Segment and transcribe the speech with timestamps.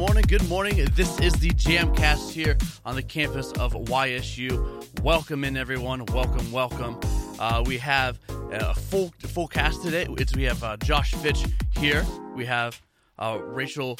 [0.00, 0.24] morning.
[0.26, 0.82] Good morning.
[0.94, 2.56] This is the Jamcast here
[2.86, 5.02] on the campus of YSU.
[5.02, 6.06] Welcome in, everyone.
[6.06, 6.98] Welcome, welcome.
[7.38, 8.18] Uh, we have
[8.50, 10.06] a full full cast today.
[10.16, 11.44] It's, we have uh, Josh Fitch
[11.76, 12.06] here.
[12.34, 12.80] We have
[13.18, 13.98] uh, Rachel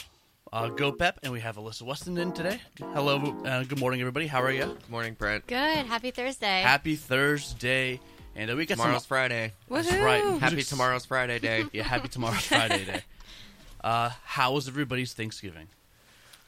[0.54, 2.62] uh, Gobep, and we have Alyssa Weston in today.
[2.78, 3.18] Hello.
[3.44, 4.26] Uh, good morning, everybody.
[4.26, 4.64] How are you?
[4.64, 5.46] Good morning, Brent.
[5.48, 5.84] Good.
[5.84, 6.62] Happy Thursday.
[6.62, 8.00] Happy Thursday.
[8.34, 9.08] And uh, we got Tomorrow's some.
[9.08, 9.52] Friday.
[9.68, 10.40] That's right.
[10.40, 11.66] Happy tomorrow's Friday day.
[11.74, 13.02] Yeah, happy tomorrow's Friday day.
[13.82, 15.66] Uh, how was everybody's Thanksgiving?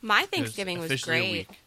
[0.02, 1.32] My Thanksgiving was officially a great.
[1.32, 1.58] week.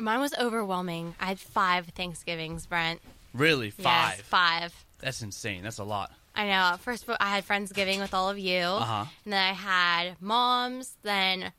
[0.00, 1.14] Mine was overwhelming.
[1.20, 3.00] I had five Thanksgivings, Brent.
[3.32, 4.16] Really, five.
[4.16, 4.84] Yes, five.
[4.98, 5.62] That's insane.
[5.62, 6.10] That's a lot.
[6.34, 6.76] I know.
[6.78, 8.58] First, I had Friendsgiving with all of you.
[8.58, 9.04] Uh-huh.
[9.24, 11.52] And then I had moms, then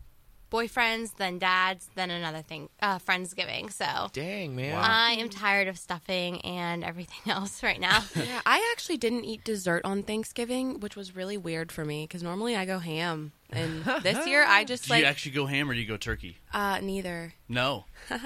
[0.56, 3.72] boyfriends, then dads, then another thing, uh, Friendsgiving.
[3.72, 4.74] So Dang, man.
[4.74, 4.82] Wow.
[4.84, 8.04] I am tired of stuffing and everything else right now.
[8.16, 12.24] Yeah, I actually didn't eat dessert on Thanksgiving, which was really weird for me because
[12.24, 15.70] normally I go ham, and this year I just Do like you actually go ham
[15.70, 16.38] or do you go turkey?
[16.54, 17.34] uh neither.
[17.50, 17.86] No.
[18.10, 18.18] oh,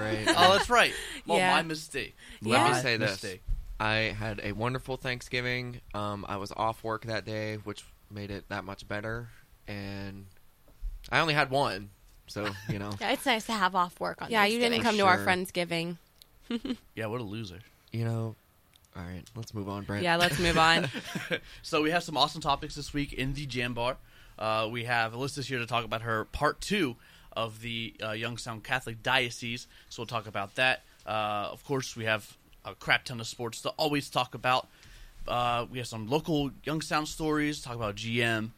[0.00, 0.24] right.
[0.28, 0.92] Oh, that's right.
[1.26, 1.50] Well, Yeah.
[1.54, 2.16] my mistake.
[2.42, 3.22] Let me say this.
[3.22, 3.42] mistake.
[3.78, 5.80] I had a wonderful Thanksgiving.
[5.94, 9.28] Um, I was off work that day, which made it that much better.
[9.68, 10.26] And
[11.10, 11.90] I only had one,
[12.26, 14.82] so you know, yeah, it's nice to have off work on Yeah, you didn't Thanksgiving.
[14.82, 15.26] come to our Sure.
[15.26, 16.76] Friendsgiving.
[16.96, 17.60] Yeah, what a loser.
[17.92, 18.34] you know.
[18.96, 20.02] All right, let's move on, Brent.
[20.02, 20.88] Yeah, let's move on.
[21.62, 23.96] So we have some awesome topics this week in the Jam Bar.
[24.36, 26.96] Uh, we have Alyssa's here to talk about her part two
[27.32, 29.68] of the uh, Youngstown Catholic Diocese.
[29.88, 30.82] So we'll talk about that.
[31.06, 34.66] Uh, of course, we have a crap ton of sports to always talk about.
[35.28, 38.50] Uh, we have some local Youngstown stories, talk about GM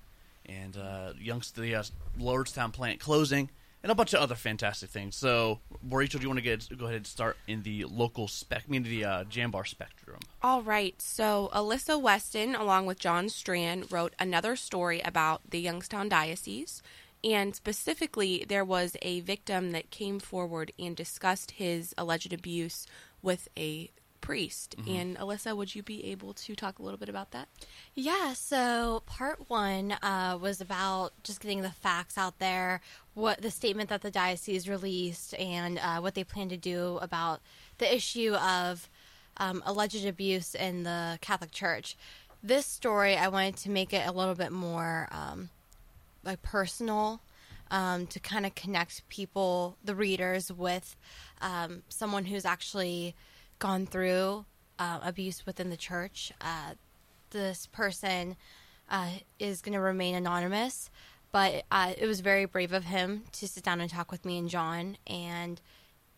[0.46, 1.82] and uh, Youngstown, the uh,
[2.18, 3.50] Lordstown plant closing,
[3.82, 5.16] and a bunch of other fantastic things.
[5.16, 8.64] So, Rachel, do you want to get go ahead and start in the local spec,
[8.66, 10.20] I mean the uh, Jam Bar spectrum?
[10.42, 16.08] All right, so Alyssa Weston, along with John Stran, wrote another story about the Youngstown
[16.08, 16.82] Diocese.
[17.24, 22.84] And specifically, there was a victim that came forward and discussed his alleged abuse
[23.22, 23.90] with a
[24.32, 24.76] priest.
[24.88, 27.48] And Alyssa, would you be able to talk a little bit about that?
[27.94, 32.80] Yeah, so part one uh, was about just getting the facts out there,
[33.12, 37.42] what the statement that the diocese released, and uh, what they plan to do about
[37.76, 38.88] the issue of
[39.36, 41.94] um, alleged abuse in the Catholic Church.
[42.42, 45.50] This story, I wanted to make it a little bit more um,
[46.24, 47.20] like personal
[47.70, 50.96] um, to kind of connect people, the readers, with
[51.42, 53.14] um, someone who's actually
[53.62, 54.44] gone through
[54.80, 56.32] uh, abuse within the church.
[56.40, 56.72] Uh,
[57.30, 58.36] this person
[58.90, 59.08] uh,
[59.38, 60.90] is going to remain anonymous,
[61.30, 64.36] but uh, it was very brave of him to sit down and talk with me
[64.36, 65.60] and John, and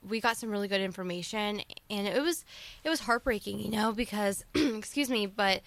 [0.09, 1.61] we got some really good information.
[1.91, 2.47] And it was
[2.83, 5.61] it was heartbreaking, you know, because excuse me, but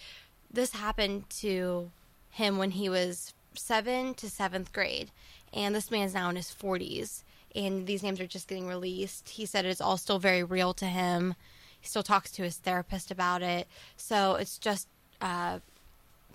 [0.51, 1.91] this happened to
[2.31, 5.11] him when he was seven to seventh grade,
[5.53, 7.23] and this man's now in his forties.
[7.55, 9.29] And these names are just getting released.
[9.29, 11.35] He said it's all still very real to him.
[11.79, 13.67] He still talks to his therapist about it.
[13.97, 14.87] So it's just
[15.21, 15.59] uh,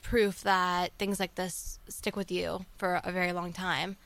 [0.03, 3.97] proof that things like this stick with you for a very long time.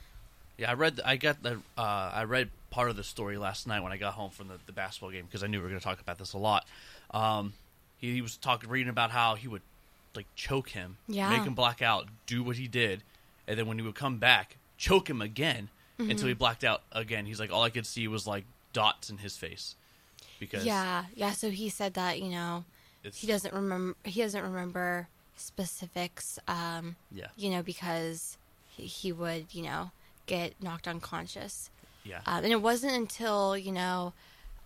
[0.59, 1.01] Yeah, I read.
[1.05, 1.61] I got the.
[1.77, 4.55] Uh, I read part of the story last night when I got home from the,
[4.67, 6.67] the basketball game because I knew we were going to talk about this a lot.
[7.11, 7.53] Um,
[7.99, 9.63] he, he was talking, reading about how he would
[10.15, 11.29] like choke him, Yeah.
[11.29, 13.03] make him black out, do what he did,
[13.47, 15.69] and then when he would come back, choke him again
[15.99, 16.11] Mm-hmm.
[16.11, 17.25] until he blacked out again.
[17.25, 19.77] He's like, all I could see was like dots in his face
[20.39, 21.33] because Yeah, yeah.
[21.33, 22.65] So he said that you know
[23.15, 23.97] he doesn't remember.
[24.05, 26.39] He doesn't remember specifics.
[26.49, 28.37] Um, Yeah, you know, because
[28.69, 29.91] he, he would you know
[30.27, 31.71] get knocked unconscious.
[32.05, 34.13] yeah, Um, and it wasn't until you know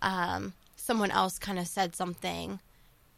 [0.01, 2.59] um, someone else kind of said something,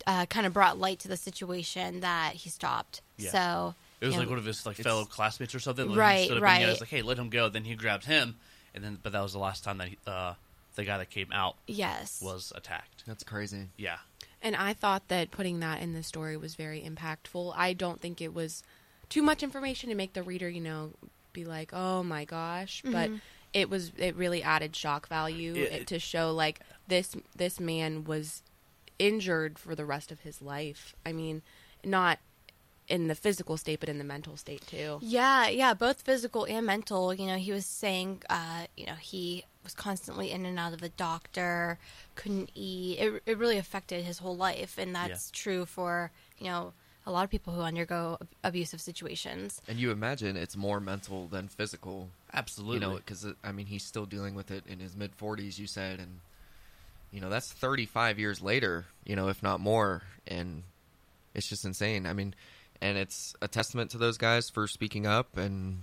[0.05, 3.01] uh, kind of brought light to the situation that he stopped.
[3.17, 3.31] Yeah.
[3.31, 5.87] So it was like know, one of his like fellow classmates or something.
[5.89, 6.69] Like, Right, stood up and he right.
[6.69, 7.47] was like, hey, let him go.
[7.49, 8.35] Then he grabbed him,
[8.75, 10.33] and then but that was the last time that he, uh,
[10.75, 13.03] the guy that came out yes, was attacked.
[13.05, 13.69] That's crazy.
[13.77, 13.97] Yeah.
[14.41, 17.53] And I thought that putting that in the story was very impactful.
[17.55, 18.63] I don't think it was
[19.09, 20.91] too much information to make the reader, you know,
[21.31, 23.17] be like, "Oh my gosh!" But mm-hmm.
[23.53, 28.03] it was it really added shock value It- it- to show like this this man
[28.03, 28.43] was
[28.99, 30.95] injured for the rest of his life.
[31.05, 31.41] I mean,
[31.83, 32.19] not
[32.87, 34.99] in the physical state, but in the mental state too.
[35.01, 37.13] Yeah, yeah, both physical and mental.
[37.13, 40.81] You know, he was saying, uh, you know, he was constantly in and out of
[40.81, 41.79] the doctor,
[42.15, 42.99] couldn't eat.
[42.99, 46.73] It, it really affected his whole life, and that's true for you know
[47.05, 49.61] a lot of people who undergo ab- abusive situations.
[49.67, 52.09] And you imagine it's more mental than physical.
[52.33, 52.75] Absolutely.
[52.75, 55.59] You know, because I mean, he's still dealing with it in his mid forties.
[55.59, 56.19] You said, and
[57.11, 58.85] you know that's thirty five years later.
[59.05, 60.63] You know, if not more, and
[61.33, 62.05] it's just insane.
[62.05, 62.35] I mean,
[62.83, 65.79] and it's a testament to those guys for speaking up and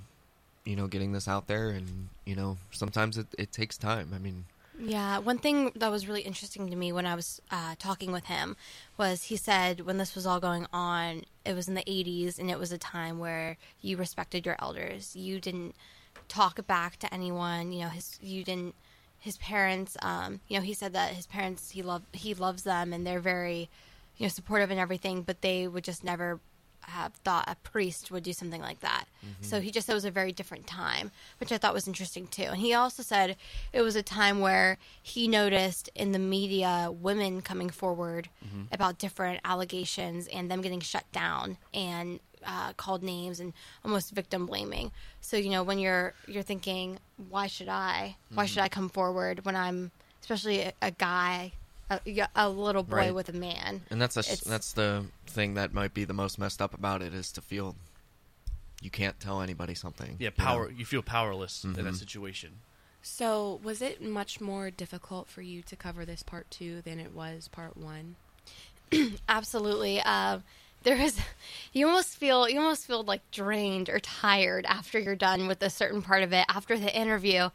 [0.64, 4.12] you know getting this out there, and you know sometimes it, it takes time.
[4.14, 4.44] I mean,
[4.78, 8.26] Yeah, one thing that was really interesting to me when I was uh, talking with
[8.26, 8.54] him
[8.98, 12.50] was he said when this was all going on, it was in the 80s and
[12.50, 15.16] it was a time where you respected your elders.
[15.16, 15.74] You didn't
[16.28, 17.72] talk back to anyone.
[17.72, 18.74] You know, his you didn't
[19.18, 19.96] his parents.
[20.02, 23.20] Um, you know, he said that his parents he love he loves them and they're
[23.20, 23.70] very
[24.18, 26.40] you know supportive and everything, but they would just never
[26.82, 29.04] have thought a priest would do something like that.
[29.24, 29.44] Mm-hmm.
[29.44, 32.26] So he just said it was a very different time, which I thought was interesting
[32.26, 32.44] too.
[32.44, 33.36] And he also said
[33.72, 38.62] it was a time where he noticed in the media women coming forward mm-hmm.
[38.72, 43.52] about different allegations and them getting shut down and uh, called names and
[43.84, 44.90] almost victim blaming.
[45.20, 46.98] So you know when you're you're thinking,
[47.28, 48.16] why should I?
[48.32, 48.48] Why mm-hmm.
[48.48, 49.90] should I come forward when I'm
[50.22, 51.52] especially a, a guy,
[51.90, 53.14] a, a little boy Right.
[53.14, 53.82] with a man?
[53.90, 57.02] and that's a, It's- that's the thing that might be the most messed up about
[57.02, 57.76] it is to feel
[58.82, 60.16] you can't tell anybody something.
[60.18, 60.44] Yeah, you know?
[60.44, 60.70] power.
[60.70, 61.96] You feel powerless in that Mhm.
[61.96, 62.60] situation.
[63.02, 67.12] So, was it much more difficult for you to cover this part two than it
[67.14, 68.16] was part one?
[69.28, 70.00] Absolutely.
[70.00, 70.40] Uh,
[70.82, 71.18] there is,
[71.72, 75.70] you almost feel you almost feel like drained or tired after you're done with a
[75.70, 76.44] certain part of it.
[76.48, 77.50] After the interview,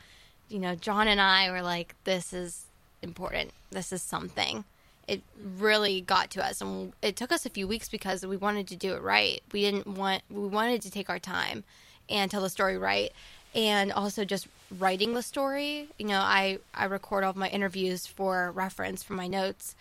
[0.49, 2.65] you know, John and I were like, "This is
[3.05, 3.51] important.
[3.71, 4.65] This is something."
[5.07, 5.21] It
[5.59, 8.75] really got to us, and it took us a few weeks because we wanted to
[8.75, 9.41] do it right.
[9.51, 11.63] We didn't want we wanted to take our time
[12.09, 13.11] and tell the story right,
[13.53, 14.47] and also just
[14.79, 15.89] writing the story.
[15.99, 19.75] You know, I I record all of my interviews for reference for my notes,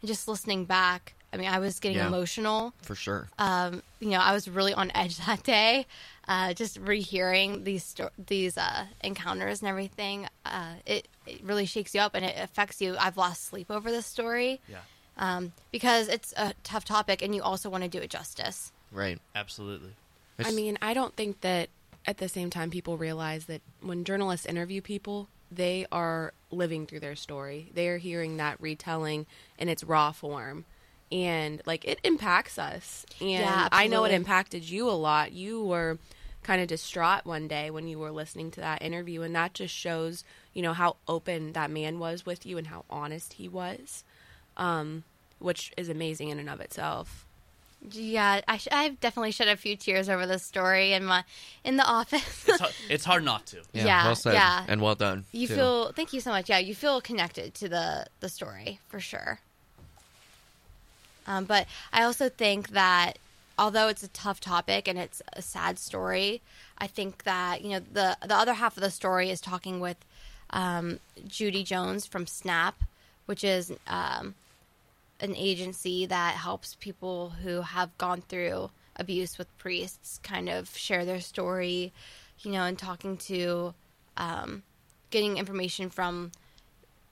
[0.00, 1.12] and just listening back.
[1.32, 2.06] I mean, I was getting Yeah.
[2.08, 3.28] emotional for sure.
[3.38, 5.86] um, you know, I was really on edge that day.
[6.30, 11.92] Uh, just rehearing these sto- these uh, encounters and everything, uh, it it really shakes
[11.92, 12.94] you up and it affects you.
[13.00, 14.78] I've lost sleep over this story Yeah,
[15.18, 18.70] um, because it's a tough topic, and you also want to do it justice.
[18.92, 19.18] right.
[19.34, 19.90] absolutely.
[20.38, 21.68] I mean, I don't think that
[22.06, 27.00] at the same time people realize that when journalists interview people, they are living through
[27.00, 27.70] their story.
[27.74, 29.26] They are hearing that retelling
[29.58, 30.64] in its raw form.
[31.10, 33.04] And like it impacts us.
[33.20, 35.32] And Yeah, I know it impacted you a lot.
[35.32, 35.98] You were
[36.42, 39.74] kind of distraught one day when you were listening to that interview and that just
[39.74, 44.04] shows, you know, how open that man was with you and how honest he was.
[44.56, 45.04] Um
[45.40, 47.26] which is amazing in and of itself.
[47.90, 51.24] Yeah, I sh- I definitely shed a few tears over this story in my
[51.64, 52.46] in the office.
[52.46, 53.62] It's hard, it's hard not to.
[53.72, 54.64] Yeah, yeah, well said yeah.
[54.68, 55.24] and well done.
[55.32, 55.54] you too.
[55.54, 56.50] feel thank you so much.
[56.50, 59.40] Yeah, you feel connected to the the story for sure.
[61.26, 63.18] Um, but I also think that
[63.60, 66.40] although it's a tough topic and it's a sad story,
[66.78, 69.98] I think that you know the the other half of the story is talking with
[70.48, 70.98] um,
[71.28, 72.82] Judy Jones from SNAP,
[73.26, 74.34] which is um,
[75.20, 81.04] an agency that helps people who have gone through abuse with priests kind of share
[81.04, 81.92] their story,
[82.40, 83.74] you know, and talking to,
[84.16, 84.62] um,
[85.10, 86.32] getting information from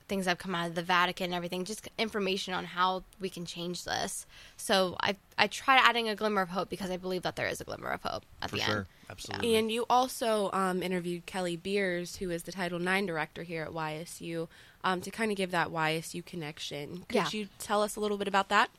[0.09, 3.29] things that have come out of the Vatican and everything, just information on how we
[3.29, 4.27] can change this.
[4.57, 7.61] So I I tried adding a glimmer of hope because I believe that there is
[7.61, 8.77] a glimmer of hope at For the sure.
[8.77, 8.87] end.
[9.11, 9.57] Absolutely.
[9.57, 13.71] And you also um, interviewed Kelly Beers, who is the Title IX director here at
[13.71, 14.49] YSU,
[14.85, 17.05] um, to kind of give that YSU connection.
[17.09, 17.29] Could Yeah.
[17.33, 18.71] you tell us a little bit about that?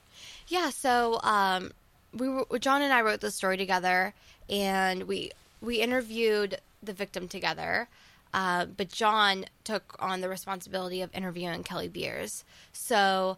[0.48, 1.72] Yeah, so um,
[2.14, 4.14] we were, John and I wrote the story together,
[4.50, 7.88] and we we interviewed the victim together.
[8.34, 12.44] Uh, but John took on the responsibility of interviewing Kelly Beers.
[12.74, 13.38] So,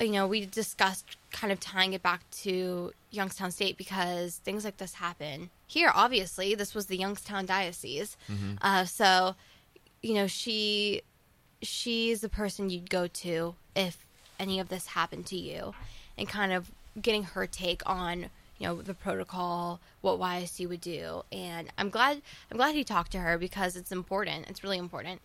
[0.00, 4.76] you know, we discussed kind of tying it back to Youngstown State because things like
[4.76, 5.90] this happen here.
[5.94, 8.16] Obviously, this was the Youngstown diocese.
[8.60, 9.34] Uh, so,
[10.02, 11.02] you know, she
[11.62, 14.04] she's the person you'd go to if
[14.38, 15.72] any of this happened to you
[16.18, 18.28] and kind of getting her take on
[18.62, 23.10] you know the protocol what YSU would do and I'm glad I'm glad he talked
[23.12, 25.20] to her because it's important it's really important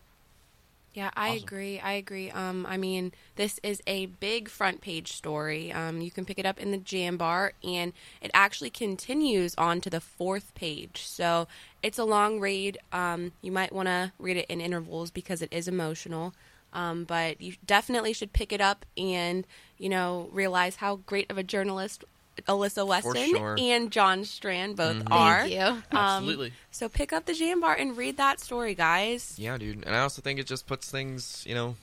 [0.94, 1.44] Yeah, I Awesome.
[1.44, 1.78] agree.
[1.78, 2.30] I agree.
[2.32, 5.70] Um, I mean, this is a big front page story.
[5.70, 9.90] Um, you can pick it up in the Jambar, and it actually continues on to
[9.90, 11.02] the fourth page.
[11.06, 11.46] So
[11.82, 12.78] it's a long read.
[12.90, 16.34] Um, you might want to read it in intervals because it is emotional.
[16.72, 19.46] Um, but you definitely should pick it up and
[19.78, 22.04] you know realize how great of a journalist
[22.46, 23.56] Alyssa Weston sure.
[23.58, 25.40] and John Stran both are.
[25.42, 26.52] thank you Um, Absolutely.
[26.70, 29.34] so pick up the Jambar and read that story, guys.
[29.38, 29.84] Yeah, dude.
[29.86, 31.76] And I also think it just puts things, you know,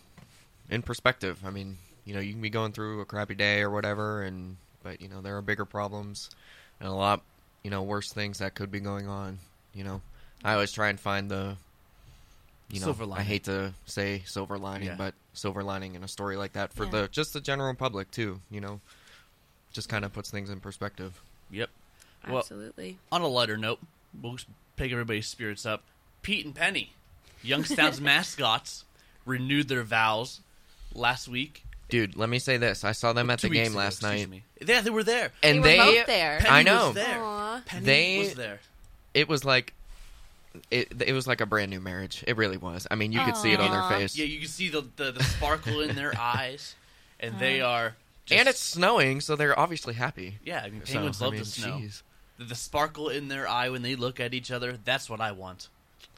[0.69, 1.39] in perspective.
[1.45, 4.57] I mean, you know, you can be going through a crappy day or whatever, and
[4.83, 6.29] but you know there are bigger problems
[6.79, 7.21] and a lot,
[7.63, 9.39] you know, worse things that could be going on.
[9.73, 10.01] You know,
[10.43, 11.57] I always try and find the,
[12.69, 14.95] you know, Silver I hate to say silver lining, Yeah.
[14.95, 16.91] but silver lining in a story like that for Yeah.
[16.91, 18.41] the just the general public too.
[18.51, 18.81] You know,
[19.75, 21.21] just kind of puts things in perspective.
[21.51, 21.69] Yep.
[22.27, 22.97] Well, Absolutely.
[23.11, 23.79] on a lighter note,
[24.19, 24.37] we'll
[24.77, 25.83] pick everybody's spirits up.
[26.23, 26.91] Pete and Penny,
[27.43, 28.83] Youngstown's mascots,
[29.25, 30.39] renewed their vows
[30.95, 31.63] last week.
[31.87, 32.83] Dude, let me say this.
[32.83, 34.27] I saw them at Two the game ago, last night.
[34.27, 34.41] me.
[34.65, 35.31] Yeah, they were there.
[35.43, 36.37] And They they, were both there.
[36.39, 36.85] Penny I know.
[36.87, 37.19] was there.
[37.21, 37.61] Aw.
[37.67, 38.59] Penny They- was there.
[39.13, 39.73] it was like
[40.71, 42.23] it, it was like a brand new marriage.
[42.25, 42.87] It really was.
[42.89, 44.17] I mean, you could see it on their face.
[44.17, 46.73] Yeah, you could see the the, the sparkle in their eyes,
[47.19, 47.95] and they are.
[48.25, 50.39] Just, and it's snowing, so they're obviously happy.
[50.43, 50.61] yeah.
[50.65, 51.77] I mean, So, penguins I love mean, the snow.
[51.79, 52.01] jeez.
[52.37, 54.77] The, the sparkle in their eye when they look at each other.
[54.83, 55.69] That's what I want.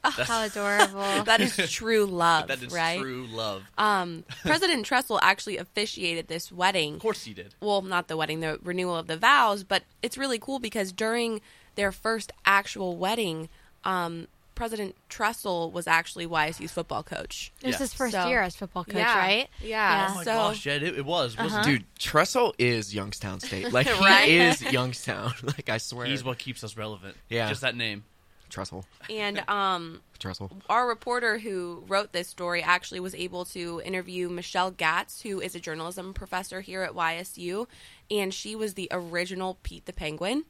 [0.02, 1.24] How adorable.
[1.24, 3.00] That is true love, That is right?
[3.00, 3.64] true love.
[3.76, 6.94] Um, President Tressel actually officiated this wedding.
[6.94, 7.54] Of course he did.
[7.60, 11.40] well, not the wedding, the renewal of the vows, but it's really cool because during
[11.74, 13.48] their first actual wedding,
[13.84, 17.52] um, President Tressel was actually YSU's football coach.
[17.62, 17.78] It was Yeah.
[17.78, 19.16] his first So- year as football coach, Yeah.
[19.16, 19.48] right?
[19.62, 20.08] Yeah.
[20.10, 21.36] Oh my So- gosh, yeah, it, it was.
[21.36, 21.60] Wasn't Uh-huh.
[21.70, 21.78] it?
[21.78, 23.72] Dude, Tressel is Youngstown State.
[23.72, 24.28] Like Right?
[24.28, 25.32] he is Youngstown.
[25.44, 26.06] Like I swear.
[26.06, 27.16] He's what keeps us relevant.
[27.28, 27.48] Yeah.
[27.48, 28.02] just that name.
[28.50, 28.84] Tressel.
[29.08, 30.50] And um, Tressel.
[30.68, 35.54] our reporter who wrote this story actually was able to interview Michelle Gatz, who is
[35.54, 37.68] a journalism professor here at YSU,
[38.10, 40.44] and she was the original Pete the Penguin,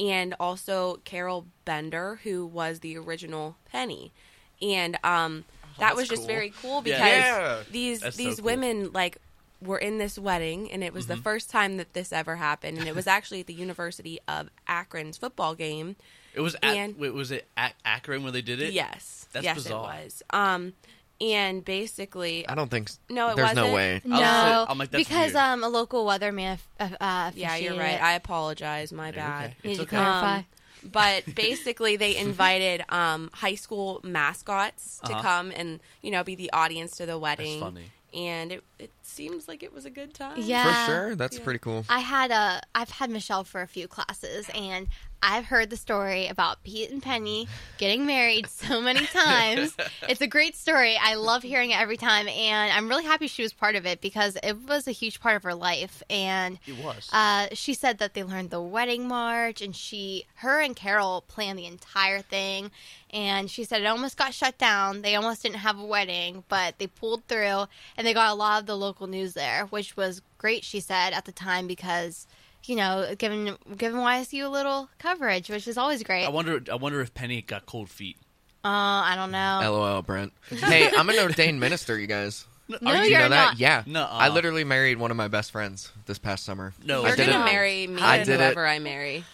[0.00, 4.10] and also Carol Bender, who was the original Penny,
[4.62, 5.44] and um,
[5.78, 6.26] that that's was just cool.
[6.26, 7.62] very cool because Yeah.
[7.70, 8.44] these That's so these cool.
[8.46, 9.18] women like
[9.62, 12.88] were in this wedding and it was the first time that this ever happened and
[12.88, 15.96] it was actually at the University of Akron's football game
[16.34, 18.72] It was at, And- wait, was it at Akron when they did it?
[18.72, 19.98] Yes, That's yes, bizarre.
[20.00, 20.22] it was.
[20.30, 20.72] Um,
[21.20, 22.88] and basically, I don't think.
[22.90, 23.74] s- No, it There's no wasn't.
[23.76, 24.00] way.
[24.04, 25.36] No, I'll say- I'm like, that's because weird.
[25.44, 27.94] um, a local weatherman uh, uh, yeah, you're officiated right.
[27.94, 28.02] it.
[28.02, 28.92] I apologize.
[28.92, 29.44] My bad.
[29.50, 29.54] okay.
[29.64, 29.96] Need It's to okay.
[29.96, 30.36] clarify.
[30.38, 30.44] Um,
[30.82, 35.22] but basically, they invited um, high school mascots to Uh-huh.
[35.22, 37.60] come and you know be the audience to the wedding.
[37.60, 37.84] funny.
[38.14, 40.34] And it it seems like it was a good time.
[40.38, 40.86] Yeah.
[40.86, 41.14] For sure.
[41.16, 41.44] That's Yeah.
[41.44, 41.84] pretty cool.
[41.88, 44.88] I had a I've had Michelle for a few classes and
[45.22, 49.76] I've heard the story about Pete and Penny getting married so many times.
[50.08, 50.96] it's a great story.
[50.98, 54.00] I love hearing it every time and I'm really happy she was part of it
[54.00, 57.10] because it was a huge part of her life and It was.
[57.12, 61.58] uh, she said that they learned the wedding march and she her and Carol planned
[61.58, 62.70] the entire thing
[63.12, 65.02] and she said it almost got shut down.
[65.02, 67.64] They almost didn't have a wedding, but they pulled through
[67.98, 71.12] and they got a lot of the local news there, which was great she said
[71.12, 72.26] at the time because
[72.64, 76.26] you know, giving giving YSU a little coverage, which is always great.
[76.26, 76.60] I wonder.
[76.70, 78.16] I wonder if Penny got cold feet.
[78.62, 79.60] Uh I don't know.
[79.62, 80.32] LOL, Brent.
[80.50, 82.46] hey, I'm an ordained minister, you guys.
[82.68, 83.44] No, Did you you're know that?
[83.52, 83.58] not.
[83.58, 83.82] Yeah.
[83.86, 84.02] No.
[84.02, 86.72] Uh, I literally married one of my best friends this past summer.
[86.84, 87.52] No, I You're did gonna it.
[87.52, 88.38] marry me I and did it.
[88.40, 89.24] whoever I marry.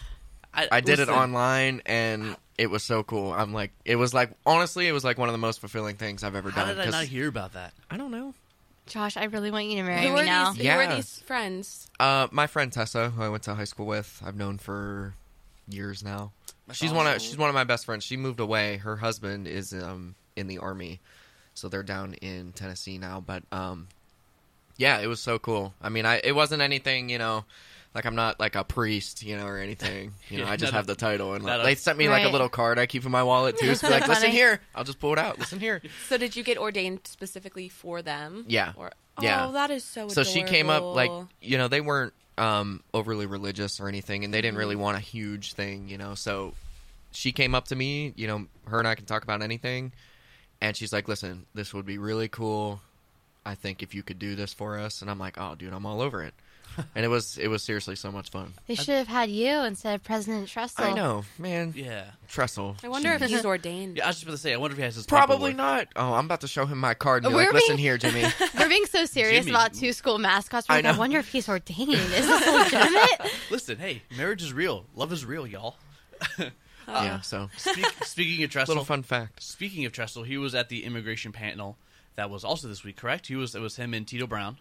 [0.55, 3.31] I did it listen, online, and it was so cool.
[3.35, 6.25] I'm like, it was like, honestly, it was like one of the most fulfilling things
[6.25, 6.69] I've ever How done.
[6.77, 7.75] did I 'cause- not hear about that?
[7.91, 8.33] I don't know.
[8.87, 10.53] Josh, I really want you to marry Who me are now.
[10.53, 10.63] these?
[10.63, 11.91] Who are these friends?
[11.99, 15.15] Uh, my friend Tessa, who I went to high school with, I've known for
[15.69, 16.33] years now.
[16.67, 18.05] That's she's one of she's one of my best friends.
[18.05, 18.77] She moved away.
[18.79, 21.01] Her husband is um in the army,
[21.55, 23.21] so they're down in Tennessee now.
[23.21, 23.89] But um,
[24.77, 25.75] yeah, it was so cool.
[25.81, 27.45] I mean, I it wasn't anything, you know.
[27.97, 30.13] Like I'm not like a priest, you know, or anything.
[30.29, 32.29] You know, Yeah, I just have the title, and like, they sent me like a
[32.29, 33.75] little card I keep in my wallet too.
[33.75, 35.39] So like, listen here, I'll just pull it out.
[35.39, 35.81] Listen here.
[36.09, 38.45] So did you get ordained specifically for them?
[38.49, 38.73] Yeah.
[38.77, 39.47] Or, Yeah.
[39.49, 40.09] Oh, that is so.
[40.09, 41.11] so she came up like
[41.41, 44.59] you know they weren't um overly religious or anything and they didn't Mm-hmm.
[44.61, 46.53] really want a huge thing you know so
[47.13, 49.91] she came up to me you know her and i can talk about anything
[50.61, 52.83] and she's like listen this would be really cool
[53.47, 55.87] i think if you could do this for us and i'm like oh dude i'm
[55.87, 56.35] all over it
[56.95, 59.95] and it was it was seriously so much fun They should have had you instead
[59.95, 60.85] of President Tressel.
[60.85, 62.05] i know man Yeah.
[62.29, 63.97] Tressel I wonder if he's ordained.
[63.99, 64.53] Yeah, I was just about to say.
[64.53, 65.57] I wonder if he has his probably paperwork.
[65.57, 67.79] not oh i'm about to show him my card and be We're like listen being-
[67.87, 68.25] here jimmy
[68.59, 69.57] We're being so serious Jimmy.
[69.57, 70.69] about two school mascots.
[70.69, 70.99] We're I like, I, know.
[70.99, 71.93] wonder if he's ordained.
[71.93, 73.33] Is this legitimate?
[73.51, 74.87] Listen, hey, marriage is real.
[74.95, 75.77] Love is real, y'all.
[76.89, 80.69] yeah so Speak, speaking of Tressel, little fun fact speaking of Tressel, he was at
[80.69, 81.77] the immigration panel
[82.15, 82.97] that was also this week.
[82.97, 83.27] Correct?
[83.27, 83.55] He was.
[83.55, 84.57] It was him and Tito Brown.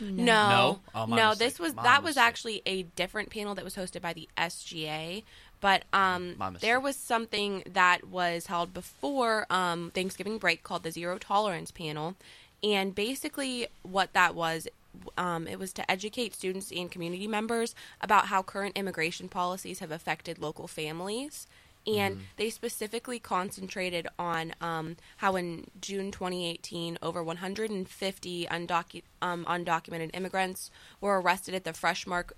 [0.00, 0.80] No, No?
[0.94, 1.30] Oh, no.
[1.30, 1.38] mistake.
[1.38, 5.22] This was My that was actually a different panel that was hosted by the SGA.
[5.60, 11.16] But um, there was something that was held before um, Thanksgiving break called the Zero
[11.16, 12.16] Tolerance Panel,
[12.62, 14.68] and basically what that was,
[15.16, 19.90] um, it was to educate students and community members about how current immigration policies have
[19.90, 21.46] affected local families.
[21.86, 30.10] And they specifically concentrated on um, how in June 2018, over 150 undocu- um, undocumented
[30.14, 32.34] immigrants were arrested at the Fresh Mark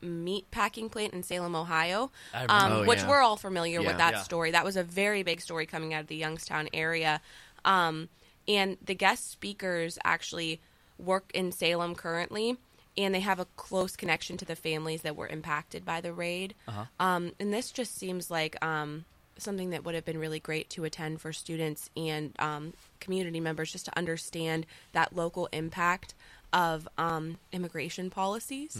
[0.00, 2.46] meat packing plant in Salem, Ohio, um.
[2.72, 3.08] Oh, which yeah.
[3.08, 3.86] we're all familiar Yeah.
[3.88, 4.22] with that Yeah.
[4.22, 4.50] story.
[4.50, 7.20] That was a very big story coming out of the Youngstown area.
[7.64, 8.08] Um,
[8.46, 10.60] and the guest speakers actually
[10.98, 12.56] work in Salem currently,
[12.98, 16.54] and they have a close connection to the families that were impacted by the raid.
[16.66, 16.84] Uh-huh.
[16.98, 19.04] Um, and this just seems like um,
[19.38, 23.70] something that would have been really great to attend for students and um, community members
[23.70, 26.14] just to understand that local impact
[26.52, 28.76] of um, immigration policies.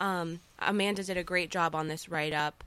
[0.00, 2.64] Um, Amanda did a great job on this write up,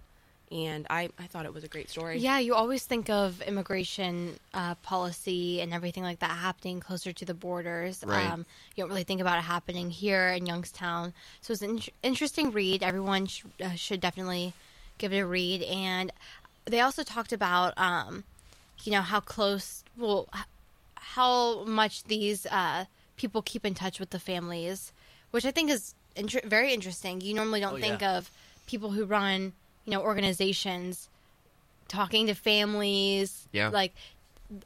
[0.53, 2.19] and I, I thought it was a great story.
[2.19, 7.25] Yeah, you always think of immigration uh, policy and everything like that happening closer to
[7.25, 8.03] the borders.
[8.05, 8.29] Right.
[8.29, 8.45] Um,
[8.75, 11.13] you don't really think about it happening here in Youngstown.
[11.41, 12.83] So it's an in- interesting read.
[12.83, 14.53] Everyone sh- uh, should definitely
[14.99, 15.63] give it a read.
[15.63, 16.11] And
[16.65, 18.23] they also talked about, um,
[18.83, 20.43] you know, how close, well, h-
[20.95, 22.85] how much these uh,
[23.17, 24.93] people keep in touch with the families,
[25.31, 27.21] which I think is inter- very interesting.
[27.21, 28.17] You normally don't Oh, think yeah.
[28.17, 28.29] of
[28.67, 29.53] people who run,
[29.85, 31.09] you know, organizations
[31.87, 33.69] talking to families, Yeah.
[33.69, 33.93] like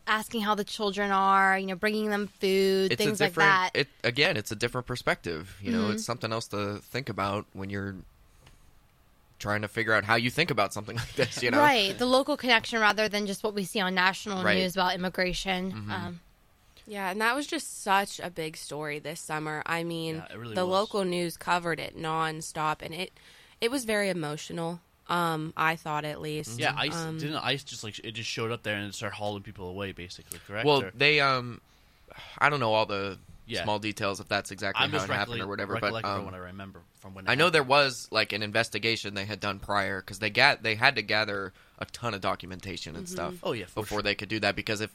[0.05, 3.50] asking how the children are, you know, bringing them food, it's things a like different
[3.50, 3.74] that.
[3.74, 3.81] Mm-hmm.
[3.81, 7.69] it again it's a different perspective you know it's something else to think about when
[7.69, 7.95] you're
[9.39, 12.05] trying to figure out how you think about something like this you know Right, the
[12.05, 14.53] local connection rather than just what we see on national Right.
[14.55, 14.62] Mm-hmm.
[14.63, 15.71] news about immigration.
[15.89, 16.19] Um,
[16.86, 19.62] Yeah, and that was just such a big story this summer.
[19.65, 20.71] I mean, Yeah, really the was.
[20.79, 23.12] local news covered it nonstop, and it
[23.62, 24.79] it was very emotional.
[25.10, 26.60] Um, I thought at least.
[26.60, 29.44] Yeah, ICE Um, didn't ICE just like it just showed up there and started hauling
[29.44, 30.40] people away, basically.
[30.46, 30.66] Correct?
[30.66, 31.62] well Or- they um
[32.40, 33.64] i don't know all the Yeah.
[33.64, 36.34] small details if that's exactly I'm how it happened or whatever but um, from what
[36.34, 39.60] I remember from when it I know there was like an investigation they had done
[39.60, 43.36] prior because they got they had to gather a ton of documentation and stuff.
[43.44, 44.02] Oh, yeah, for before sure.
[44.04, 44.90] they could do that because if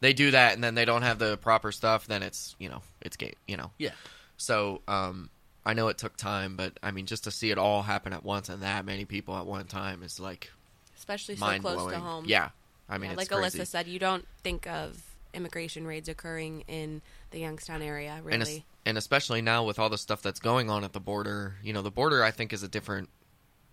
[0.00, 2.80] they do that and then they don't have the proper stuff, then it's you know
[3.02, 3.70] it's gate you know.
[3.78, 3.90] Yeah,
[4.38, 5.28] So um,
[5.64, 8.24] I know it took time, but I mean just to see it all happen at
[8.24, 10.50] once and that many people at one time is like
[10.96, 11.94] especially so mind close blowing.
[11.94, 12.24] to home.
[12.26, 12.50] Yeah,
[12.88, 13.58] I mean Yeah, it's like crazy.
[13.60, 15.00] Alyssa said, you don't think of
[15.34, 18.34] immigration raids occurring in the Youngstown area, really.
[18.34, 21.54] and es- and especially now with all the stuff that's going on at the border,
[21.62, 23.08] you know, the border I think is a different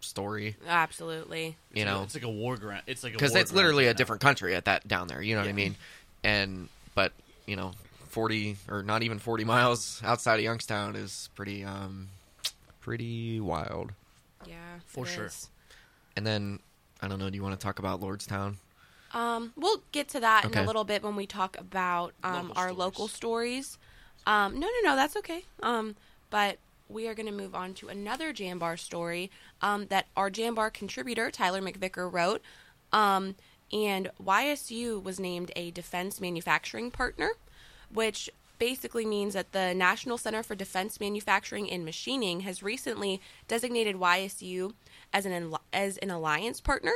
[0.02, 0.56] story.
[0.67, 1.58] Absolutely.
[1.73, 2.84] You know, it's like a war ground.
[2.88, 3.97] It's like a because it's literally right a now.
[3.97, 5.21] different country at that down there.
[5.21, 5.75] You know what I mean?
[6.23, 7.12] And but
[7.47, 7.71] you know,
[8.10, 12.10] forty or not even forty miles outside of Youngstown is pretty um
[12.82, 13.91] pretty wild.
[14.48, 15.26] Yeah, For it sure.
[15.26, 15.50] is.
[16.15, 16.60] And then
[17.02, 17.30] I don't know.
[17.30, 18.56] Do you want to talk about Lordstown?
[19.13, 22.58] Um, we'll get to that in a little bit when we talk about um, Local
[22.58, 22.78] our stories.
[22.78, 23.78] local stories.
[24.28, 25.45] Um, no, no, no, that's okay.
[25.63, 25.95] Um,
[26.30, 26.58] but
[26.89, 31.32] we are going to move on to another Jambar story um, that our Jambar contributor
[31.32, 32.41] Tyler McVicker wrote.
[32.93, 33.36] Um,
[33.72, 37.32] and YSU was named a defense manufacturing partner,
[37.93, 43.95] which basically means that the National Center for Defense Manufacturing and Machining has recently designated
[43.95, 44.73] YSU
[45.13, 46.91] as an as an alliance partner,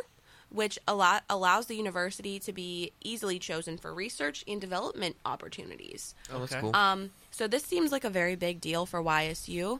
[0.49, 6.13] which allow- allows the university to be easily chosen for research and development opportunities.
[6.31, 6.61] Oh, that's Okay.
[6.61, 6.75] cool.
[6.75, 9.79] Um, so this seems like a very big deal for YSU.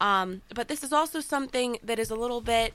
[0.00, 2.74] Um, but this is also something that is a little bit,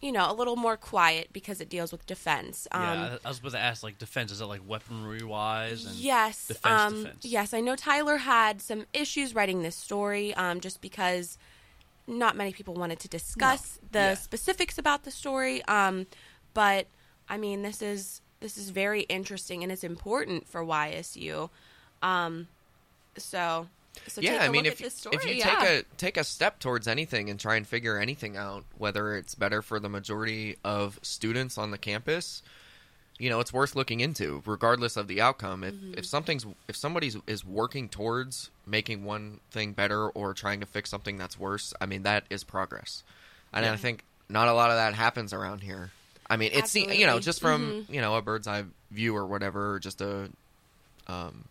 [0.00, 2.68] you know, a little more quiet because it deals with defense.
[2.70, 4.30] Um, yeah, I, was about to ask, like defense.
[4.30, 5.84] Is it like weaponry wise?
[6.00, 7.24] Yes, defense, um, defense.
[7.24, 7.52] yes.
[7.52, 11.36] I know Tyler had some issues writing this story, um, just because
[12.06, 14.14] not many people wanted to discuss the Yeah.
[14.14, 15.64] specifics about the story.
[15.64, 16.06] Um,
[16.54, 16.86] but
[17.28, 21.50] I mean, this is this is very interesting and it's important for YSU.
[22.02, 22.46] Um,
[23.16, 23.66] so,
[24.06, 25.16] so yeah, take a I mean, look if at this story.
[25.16, 25.54] if you yeah.
[25.60, 29.34] take a take a step towards anything and try and figure anything out, whether it's
[29.34, 32.42] better for the majority of students on the campus,
[33.18, 35.64] you know, it's worth looking into, regardless of the outcome.
[35.64, 35.94] If Mm-hmm.
[35.98, 40.88] if something's if somebody's is working towards making one thing better or trying to fix
[40.90, 43.02] something that's worse, I mean, that is progress.
[43.52, 45.90] And I think not a lot of that happens around here.
[46.30, 47.94] I mean, it's you know just from Mm-hmm.
[47.94, 50.28] you know a bird's eye view or whatever, or just a
[51.06, 51.44] um,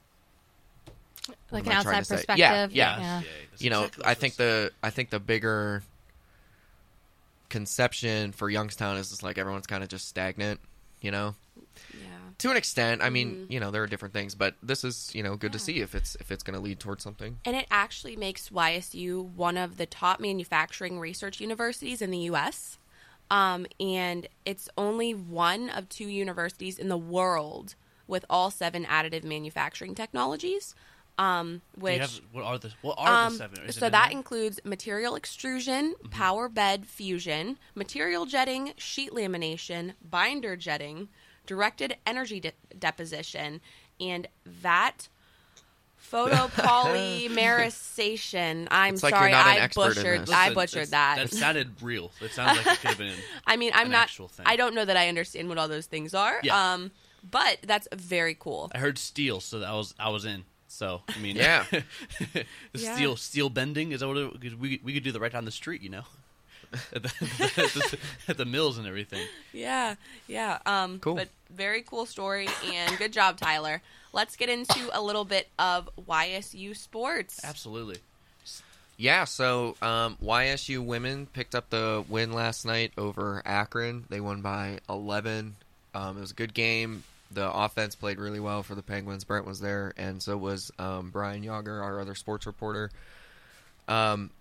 [1.51, 2.38] like an outside perspective.
[2.38, 2.99] Yeah, yeah.
[2.99, 3.21] yeah.
[3.51, 4.38] that's you know, exactly I think is.
[4.38, 5.83] the I think the bigger
[7.49, 10.60] conception for Youngstown is just like everyone's kind of just stagnant,
[11.01, 11.36] you know.
[11.93, 12.07] yeah.
[12.39, 13.51] To an extent, I mean, Mm-hmm.
[13.51, 15.95] you know, there are different things, but this is, you know, good to see if
[15.95, 17.39] it's if it's going to lead towards something.
[17.45, 22.77] And it actually makes YSU one of the top manufacturing research universities in the U.S.
[23.31, 27.75] Um, and it's only one of two universities in the world
[28.07, 30.75] with all seven additive manufacturing technologies.
[31.19, 33.63] Um, which have- what are the what are um, the seven?
[33.65, 34.17] Is so that there?
[34.17, 36.10] includes material extrusion, Mm-hmm.
[36.10, 41.10] power powder bed fusion, material jetting, sheet lamination, binder jetting,
[41.47, 43.62] directed energy de- deposition,
[43.99, 45.08] and vat
[46.12, 48.67] photopolymerization.
[48.71, 50.21] I'm It's like you're sorry, not an I expert in butchered.
[50.21, 50.30] this.
[50.30, 51.15] I Listen, butchered it's- that.
[51.17, 52.12] That sounded real.
[52.21, 53.13] It sounds like it could have been.
[53.47, 54.03] I mean, I'm an not.
[54.03, 54.45] actual thing.
[54.47, 56.39] I don't know that I understand what all those things are.
[56.43, 56.73] Yeah.
[56.73, 56.91] Um,
[57.30, 58.71] but that's very cool.
[58.73, 60.45] I heard steel, so that was I was in.
[60.67, 61.65] So I mean, Yeah.
[61.71, 62.95] the Yeah.
[62.95, 65.45] steel steel bending is that what it, 'cause we we could do that right down
[65.45, 66.03] the street, you know.
[66.93, 69.25] at, the, at, the, at the mills and everything.
[69.53, 69.95] Yeah,
[70.27, 70.60] yeah.
[70.65, 71.15] Um, Cool.
[71.15, 73.82] But very cool story and good job, Tyler.
[74.12, 77.39] Let's get into a little bit of YSU sports.
[77.43, 77.97] Absolutely.
[78.97, 84.03] Yeah, so um, YSU women picked up the win last night over Akron.
[84.10, 85.56] They won by 11.
[85.93, 87.03] Um, it was a good game.
[87.31, 89.23] The offense played really well for the Penguins.
[89.23, 92.89] Brent was there, and so was um, Brian Yager, our other sports reporter.
[93.87, 94.31] Um,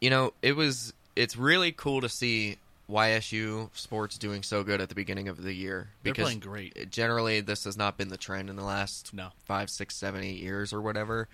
[0.00, 0.92] you know, it was.
[1.14, 2.58] It's really cool to see
[2.90, 6.90] YSU sports doing so good at the beginning of the year They're playing great.
[6.90, 9.30] generally this has not been the trend in the last No.
[9.46, 11.26] five, six, seven, eight years or whatever.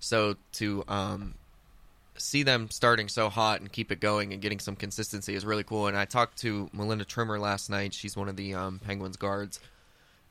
[0.00, 1.34] So to um,
[2.16, 5.62] see them starting so hot and keep it going and getting some consistency is really
[5.62, 5.86] cool.
[5.86, 7.94] And I talked to Melinda Trimmer last night.
[7.94, 9.60] She's one of the um, Penguins guards.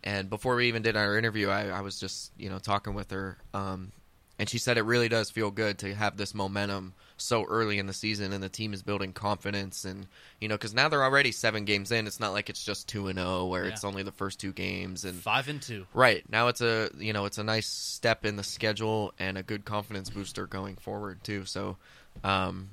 [0.08, 3.12] And before we even did our interview, I, I was just you know talking with
[3.12, 3.92] her, um,
[4.40, 7.88] and she said it really does feel good to have this momentum so early in
[7.88, 10.08] the season, and the team is building confidence, and
[10.40, 12.08] you know because now they're already seven games in.
[12.08, 13.72] It's not like it's just two and zero where Yeah.
[13.74, 15.86] it's only the first two games, and Five and two.
[15.94, 19.44] Right now, it's a you know it's a nice step in the schedule and a
[19.44, 21.44] good confidence booster going forward too.
[21.44, 21.76] So,
[22.24, 22.70] um,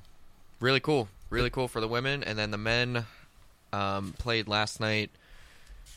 [0.61, 3.07] really cool, really cool for the women, and then the men
[3.73, 5.11] um, played last night.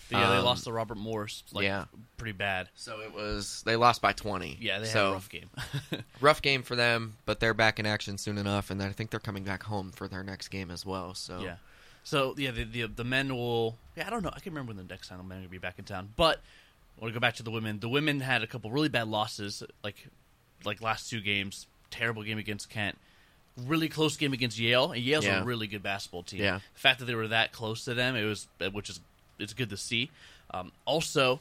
[0.09, 1.43] But yeah, they Um, lost to Robert Morris.
[1.51, 1.85] Like, yeah.
[2.17, 2.69] pretty bad.
[2.75, 4.57] So it was they lost by twenty.
[4.61, 5.49] Yeah, they had a rough game.
[6.21, 9.19] rough game for them, but they're back in action soon enough, and I think they're
[9.19, 11.13] coming back home for their next game as well.
[11.13, 11.55] So Yeah.
[12.03, 13.75] So yeah, the, the the men will.
[13.97, 14.31] Yeah, I don't know.
[14.33, 16.09] I can remember when the next time the men are gonna be back in town.
[16.15, 16.39] But
[16.97, 17.79] I want to go back to the women.
[17.79, 20.07] The women had a couple really bad losses, like
[20.63, 21.67] like last two games.
[21.91, 22.97] Terrible game against Kent.
[23.65, 24.91] Really close game against Yale.
[24.91, 25.41] And Yale's Yeah.
[25.41, 26.41] a really good basketball team.
[26.41, 26.59] Yeah.
[26.75, 28.99] The fact that they were that close to them, it was which is
[29.39, 30.09] it's good to see.
[30.51, 31.39] Um, also,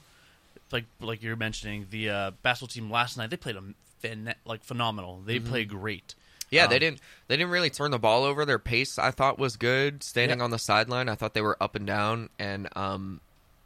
[0.73, 3.63] like like you're mentioning, the uh, basketball team last night they played a
[4.03, 5.21] phen- like phenomenal.
[5.25, 6.15] They played great.
[6.51, 7.01] Yeah, they Um, didn't.
[7.29, 8.45] They didn't really turn the ball over.
[8.45, 10.03] Their pace, I thought, was good.
[10.05, 10.45] Standing Yeah.
[10.45, 13.21] on the sideline, I thought they were up and down, and um,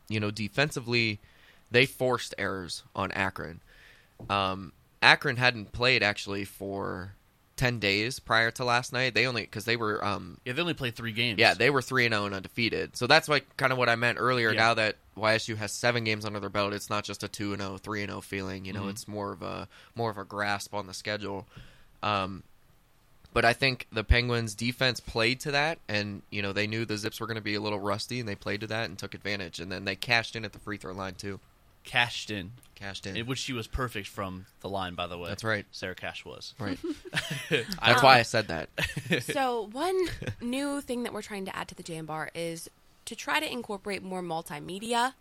[0.08, 1.18] you know, defensively,
[1.70, 3.60] they forced errors on Akron.
[4.28, 7.12] Um, Akron hadn't played actually for
[7.60, 9.14] ten days prior to last night.
[9.14, 11.38] They only because they were um, Yeah, they only played three games.
[11.38, 12.96] yeah, they were three and zero and undefeated.
[12.96, 14.50] So that's like kind of what I meant earlier.
[14.52, 14.58] Yeah.
[14.60, 17.60] Now that YSU has seven games under their belt, it's not just a two and
[17.60, 18.64] 0, 3 and zero feeling.
[18.64, 18.90] You know, Mhm.
[18.90, 21.46] it's more of a more of a grasp on the schedule.
[22.02, 22.42] Um,
[23.32, 26.96] but I think the Penguins' defense played to that, and you know they knew the
[26.96, 29.14] Zips were going to be a little rusty, and they played to that and took
[29.14, 29.60] advantage.
[29.60, 31.38] And then they cashed in at the free throw line too.
[31.84, 32.52] Cashed in.
[32.74, 33.16] Cashed in.
[33.16, 35.28] In which she was perfect from the line, by the way.
[35.28, 35.66] That's right.
[35.70, 36.54] Sarah Cash was.
[36.58, 36.78] right.
[37.12, 37.20] I-
[37.86, 38.68] That's why I said that.
[39.22, 39.96] so one
[40.40, 42.70] new thing that we're trying to add to the jam bar is
[43.04, 45.14] to try to incorporate more multimedia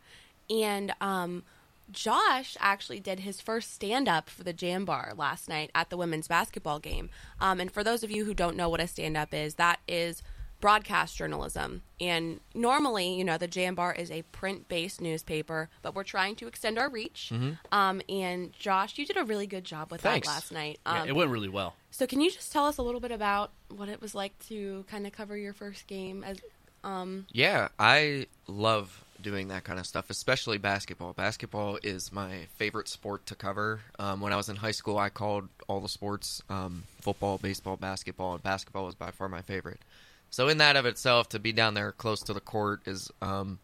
[0.50, 1.44] and um
[1.92, 5.98] Josh actually did his first stand up for the Jam Bar last night at the
[5.98, 7.10] women's basketball game.
[7.42, 9.80] Um, and for those of you who don't know what a stand up is, that
[9.88, 10.22] is
[10.60, 11.82] broadcast journalism.
[12.02, 16.36] And normally, you know, the Jam Bar is a print based newspaper, but we're trying
[16.38, 17.32] to extend our reach.
[17.72, 20.28] Um, and Josh, you did a really good job with Thanks.
[20.28, 20.80] that last night.
[20.86, 21.76] Yeah, Um, it went really well.
[21.92, 24.86] so can you just tell us a little bit about what it was like to
[24.90, 26.38] kind of cover your first game as
[26.84, 31.12] um Yeah, I love doing that kind of stuff, especially basketball.
[31.12, 33.82] Basketball is my favorite sport to cover.
[34.00, 37.76] Um, when I was in high school, I called all the sports um, football, baseball,
[37.76, 39.82] basketball, and basketball was by far my favorite.
[40.30, 43.60] So, in that of itself, to be down there close to the court is um,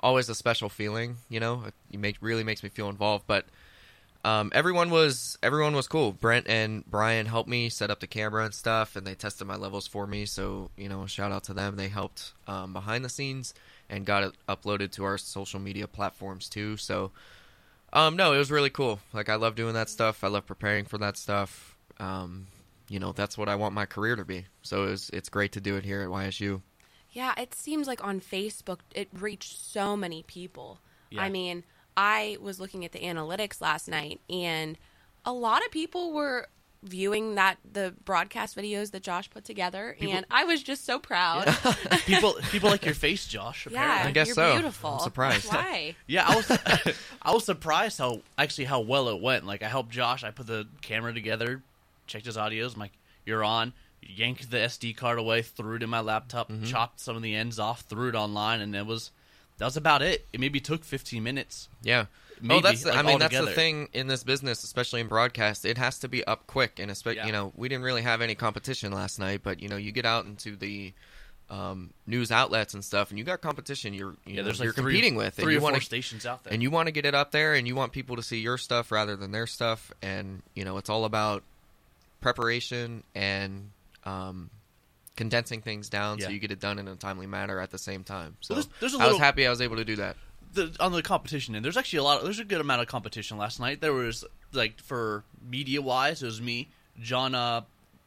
[0.00, 1.16] always a special feeling.
[1.28, 3.24] You know, it make, really makes me feel involved.
[3.26, 3.46] But
[4.24, 6.12] um, everyone was everyone was cool.
[6.12, 9.56] Brent and Brian helped me set up the camera and stuff, and they tested my
[9.56, 10.26] levels for me.
[10.26, 11.76] So you know, shout out to them.
[11.76, 13.54] They helped um, behind the scenes
[13.88, 16.76] and got it uploaded to our social media platforms too.
[16.76, 17.12] So
[17.92, 19.00] um, no, it was really cool.
[19.12, 20.24] Like I love doing that stuff.
[20.24, 21.76] I love preparing for that stuff.
[21.98, 22.48] Um,
[22.88, 24.46] you know, that's what I want my career to be.
[24.62, 26.62] So it's it's great to do it here at YSU.
[27.10, 30.80] yeah, it seems like on Facebook it reached so many people.
[31.10, 31.22] Yeah.
[31.22, 31.64] I mean,
[31.96, 34.76] I was looking at the analytics last night and
[35.24, 36.48] a lot of people were
[36.82, 40.98] viewing that the broadcast videos that Josh put together People- and I was just so
[41.00, 41.46] proud.
[42.06, 43.66] people people like your face, Josh.
[43.68, 44.50] Yeah, I guess you're so.
[44.50, 44.98] I'm beautiful.
[45.00, 45.50] surprised.
[45.52, 45.96] Why?
[46.06, 46.50] Yeah, I was
[47.22, 49.46] I was surprised how actually how well it went.
[49.46, 50.22] Like I helped Josh.
[50.22, 51.62] I put the camera together,
[52.06, 52.74] checked his audios.
[52.74, 52.92] I'm like,
[53.24, 56.64] "You're on." Yanked the SD card away, threw it in my laptop, Mm-hmm.
[56.66, 59.10] chopped some of the ends off, threw it online, and it was
[59.58, 60.26] that was about it.
[60.32, 61.68] It maybe took 15 minutes.
[61.82, 62.06] Yeah.
[62.40, 65.06] Maybe, oh, that's the, like, I mean that's the thing in this business, especially in
[65.08, 65.64] broadcast.
[65.64, 67.26] It has to be up quick, and especially Yeah.
[67.26, 70.04] you know we didn't really have any competition last night, but you know you get
[70.04, 70.92] out into the
[71.48, 73.94] um, news outlets and stuff, and you got competition.
[73.94, 75.86] You're you Yeah, know, there's like you're three, competing with, three or four want to
[75.86, 76.52] stations out there.
[76.52, 78.58] and you want to get it up there, and you want people to see your
[78.58, 81.42] stuff rather than their stuff, and you know it's all about
[82.20, 83.70] preparation and
[84.04, 84.50] um,
[85.16, 88.04] condensing things down so you get it done in a timely manner at the same
[88.04, 88.36] time.
[88.40, 90.16] So Well, there's- there's I was happy I was able to do that.
[90.52, 92.22] the, on the competition and there's actually a lot.
[92.24, 93.80] there's a good amount of competition last night.
[93.80, 96.68] There was like for media wise, it was me,
[97.00, 97.62] John, uh,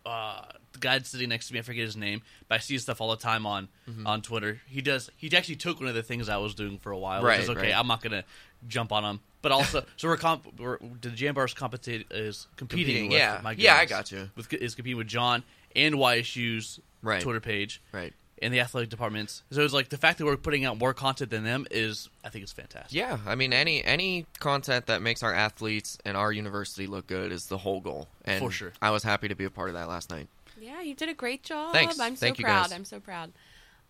[0.06, 0.42] uh,
[0.74, 1.60] the guy sitting next to me.
[1.60, 4.08] I forget his name, but I see his stuff all the time on Mm-hmm.
[4.08, 4.62] on Twitter.
[4.68, 5.10] He does.
[5.18, 7.44] He actually took one of the things I was doing for a while, Right, which
[7.46, 7.62] is okay.
[7.72, 7.78] right.
[7.78, 8.24] I'm not gonna
[8.68, 10.46] jump on him, but also so we're comp.
[10.60, 12.86] We're, the Jambar's competi- is competing.
[12.86, 13.40] Competing, with, yeah.
[13.44, 14.30] my Yeah, I got you.
[14.36, 15.44] With is competing with John
[15.76, 17.22] and YSU's Right.
[17.22, 18.14] Twitter page Right.
[18.42, 19.44] and the athletic departments.
[19.52, 22.30] So it's like the fact that we're putting out more content than them is, I
[22.30, 22.92] think, it's fantastic.
[22.94, 27.32] Yeah, I mean any any content that makes our athletes and our university look good
[27.32, 28.10] is the whole goal.
[28.26, 28.74] And For sure.
[28.82, 30.28] I was happy to be a part of that last night.
[30.60, 31.72] Yeah, you did a great job.
[31.72, 31.98] Thanks.
[32.00, 32.64] I'm so Thank you, proud.
[32.64, 32.74] guys.
[32.74, 33.32] I'm so proud.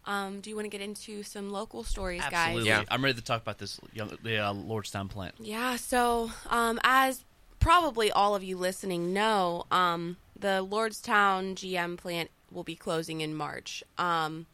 [0.09, 2.67] Um, do you want to get into some local stories, Absolutely.
[2.69, 2.79] guys?
[2.81, 2.83] Yeah.
[2.89, 5.35] I'm ready to talk about this young, the uh, Lordstown plant.
[5.39, 7.23] Yeah, so um, as
[7.59, 13.35] probably all of you listening know, um, the Lordstown GM plant will be closing in
[13.35, 13.83] March.
[13.99, 14.47] Um,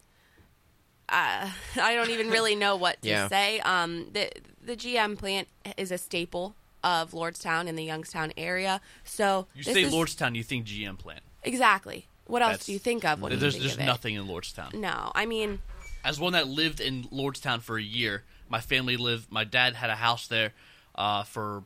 [1.08, 1.48] uh,
[1.80, 3.28] I don't even really know what to Yeah.
[3.28, 3.58] say.
[3.60, 4.30] Um, the
[4.62, 8.80] the GM plant is a staple of Lordstown in the Youngstown area.
[9.04, 11.20] So You say is- Lordstown, you think GM plant.
[11.42, 12.08] exactly.
[12.26, 13.86] What else That's- do you think of when There's you think there's of it?
[13.86, 14.74] nothing in Lordstown.
[14.74, 15.60] No, I mean,
[16.04, 19.30] As one that lived in Lordstown for a year, my family lived.
[19.30, 20.52] My dad had a house there
[20.94, 21.64] uh, for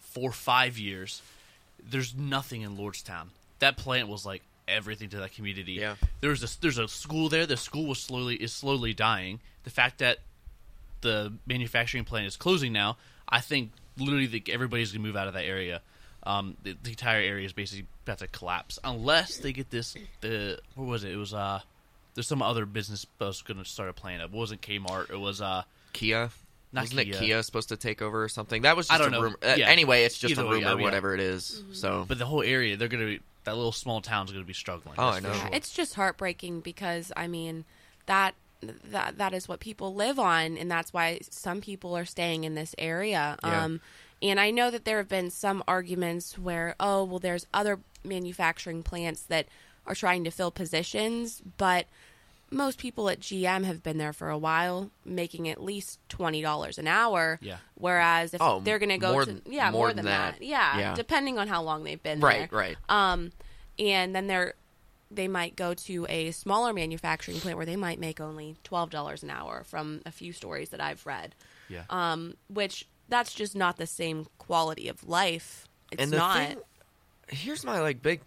[0.00, 1.20] four five years.
[1.84, 3.28] There's nothing in Lordstown.
[3.58, 5.72] That plant was like everything to that community.
[5.72, 5.96] Yeah.
[6.20, 7.46] There's a there's a school there.
[7.46, 9.40] The school was slowly is slowly dying.
[9.64, 10.18] The fact that
[11.00, 12.96] the manufacturing plant is closing now,
[13.28, 15.80] I think literally the, everybody's gonna move out of that area.
[16.24, 19.94] Um, the, the entire area is basically about to collapse unless they get this.
[20.20, 21.12] The what was it?
[21.12, 21.60] It was uh,
[22.14, 24.22] there's some other business that was gonna start a plant.
[24.22, 25.10] It wasn't Kmart.
[25.10, 26.30] It was uh, Kia.
[26.74, 27.14] Not Wasn't Kia.
[27.14, 28.62] it Kia supposed to take over or something?
[28.62, 29.22] That was I just don't a know.
[29.24, 29.36] rumor.
[29.42, 29.68] Uh, Yeah.
[29.68, 31.62] Anyway, it's just Either a way, rumor, I mean, whatever it is.
[31.72, 34.94] So but the whole area they're gonna be that little small town's gonna be struggling.
[34.98, 35.32] Oh, I know.
[35.32, 35.50] sure.
[35.52, 37.64] It's just heartbreaking because I mean
[38.06, 38.34] that
[38.90, 42.54] that that is what people live on, and that's why some people are staying in
[42.54, 43.36] this area.
[43.44, 43.64] Yeah.
[43.64, 43.80] Um,
[44.22, 48.82] and I know that there have been some arguments where, oh, well, there's other manufacturing
[48.82, 49.46] plants that
[49.86, 51.86] are trying to fill positions, but
[52.50, 56.78] most people at GM have been there for a while, making at least twenty dollars
[56.78, 57.38] an hour.
[57.42, 57.56] Yeah.
[57.74, 60.38] Whereas if Oh, they're going to go to yeah more than than that.
[60.38, 60.44] that.
[60.44, 60.94] Yeah, Yeah.
[60.94, 62.76] depending on how long they've been right, there right.
[62.88, 63.32] um,
[63.78, 64.54] and then they're
[65.10, 69.22] they might go to a smaller manufacturing plant where they might make only twelve dollars
[69.22, 71.34] an hour from a few stories that I've read.
[71.68, 71.84] yeah.
[71.90, 75.68] Um, which that's just not the same quality of life.
[75.90, 76.36] It's and the not.
[76.38, 76.58] thing,
[77.28, 78.20] here's my like big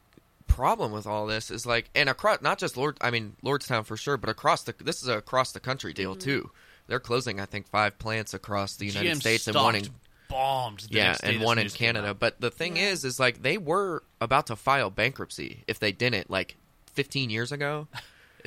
[0.47, 3.97] problem with all this is like, and across not just Lord, I mean Lordstown for
[3.97, 6.19] sure, but across the this is a across the country deal Mm-hmm.
[6.19, 6.51] too.
[6.87, 9.99] They're closing, I think, five plants across the United GM States and one in stopped,
[10.29, 10.79] bombed.
[10.81, 12.13] The yeah, and one in Canada.
[12.13, 16.29] But the thing is, is like they were about to file bankruptcy if they didn't,
[16.29, 16.57] like
[16.93, 17.87] 15 years ago.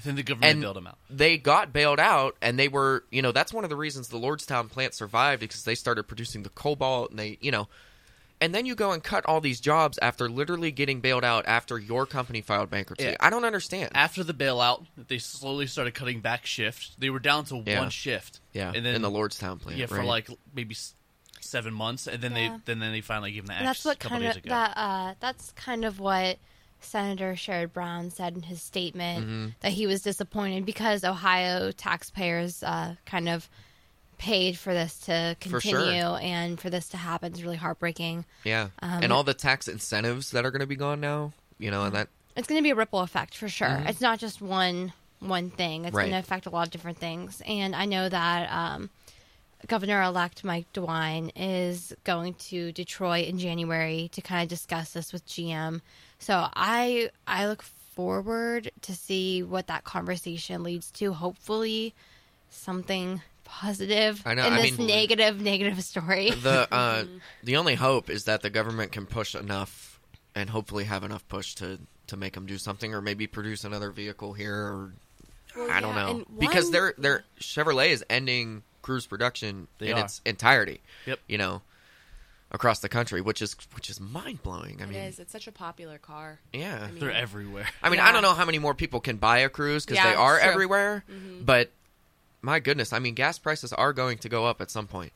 [0.05, 0.99] then the government and bailed them out.
[1.11, 4.19] they got bailed out, and they were, you know, that's one of the reasons the
[4.19, 7.69] Lordstown plant survived because they started producing the Cobalt, and they, you know,
[8.41, 11.77] and then you go and cut all these jobs after literally getting bailed out after
[11.79, 13.07] your company filed bankruptcy.
[13.07, 13.17] Yeah.
[13.19, 13.91] I don't understand.
[13.95, 17.01] After the bailout, they slowly started cutting back shift.
[17.01, 17.81] They were down to Yeah.
[17.81, 18.41] one shift.
[18.53, 20.77] yeah, and then in the Lordstown plant, yeah for like maybe
[21.41, 22.49] seven months, and then Yeah.
[22.49, 24.37] they then then they finally gave them the axe that's what a couple kind days
[24.37, 26.39] of that uh, that's kind of what
[26.81, 29.47] Senator Sherrod Brown said in his statement Mm-hmm.
[29.61, 33.49] that he was disappointed because Ohio taxpayers uh, kind of
[34.19, 36.19] paid for this to For continue sure.
[36.21, 38.25] and for this to happen is really heartbreaking.
[38.45, 41.71] yeah, um, and all the tax incentives that are going to be gone now, you
[41.71, 43.83] know, and that It's going to be a ripple effect for sure.
[43.87, 45.85] It's not just one one thing.
[45.85, 45.97] It's Mm-hmm.
[45.97, 46.03] Right.
[46.11, 47.43] going to affect a lot of different things.
[47.47, 48.91] And I know that um,
[49.67, 55.27] Governor-elect Mike DeWine is going to Detroit in January to kind of discuss this with
[55.27, 55.81] GM.
[56.21, 61.13] So I I look forward to see what that conversation leads to.
[61.13, 61.95] Hopefully,
[62.51, 66.31] something positive I know, in I this mean- negative negative story.
[66.43, 67.05] the uh,
[67.43, 70.01] the only hope is that the government can push enough
[70.35, 71.79] and hopefully have enough push to
[72.09, 74.93] to make them do something or maybe produce another vehicle here or
[75.57, 79.69] Well, I don't yeah, know and because one- they're they're Chevrolet is ending Cruze production
[79.79, 80.05] They in are.
[80.05, 80.81] its entirety.
[81.07, 81.21] Yep.
[81.29, 81.63] You know,
[82.51, 84.79] across the country, which is which is mind blowing.
[84.81, 85.19] I It mean, is.
[85.19, 86.39] It's such a popular car.
[86.53, 86.83] yeah.
[86.83, 87.69] I mean- They're everywhere.
[87.83, 90.11] I mean, I don't know how many more people can buy a Cruze because Yeah,
[90.11, 90.41] they are true.
[90.43, 90.53] Mm-hmm.
[90.55, 91.05] everywhere,
[91.45, 91.71] but
[92.41, 95.13] my goodness, I mean, gas prices are going to go up at some point.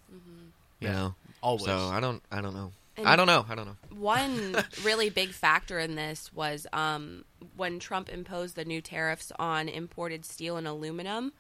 [0.81, 0.93] You Yeah.
[0.93, 1.65] know, Always.
[1.65, 2.73] So I don't, I don't know.
[2.97, 3.47] And- I don't know.
[3.49, 3.77] I don't know.
[3.97, 7.25] One really big factor in this was um,
[7.57, 11.33] when Trump imposed the new tariffs on imported steel and aluminum.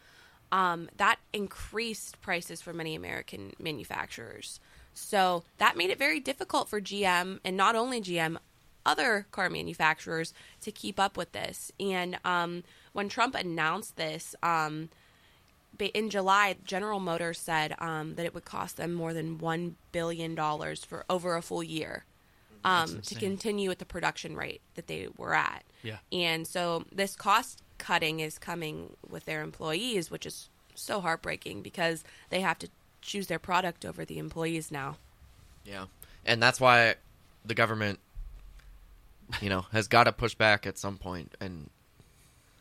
[0.50, 4.60] Um, that increased prices for many American manufacturers.
[4.94, 8.36] So that made it very difficult for GM and not only GM,
[8.84, 11.70] other car manufacturers to keep up with this.
[11.78, 14.88] And um, when Trump announced this, um,
[15.94, 20.34] in July, General Motors said um, that it would cost them more than one billion
[20.34, 22.04] dollars for over a full year
[22.64, 25.64] um, to continue at the production rate that they were at.
[25.82, 25.96] Yeah.
[26.12, 32.04] And so this cost cutting is coming with their employees, which is so heartbreaking because
[32.30, 32.68] they have to
[33.02, 34.96] choose their product over the employees now.
[35.64, 35.86] Yeah,
[36.24, 36.94] and that's why
[37.44, 37.98] the government,
[39.40, 41.68] you know, has got to push back at some point, and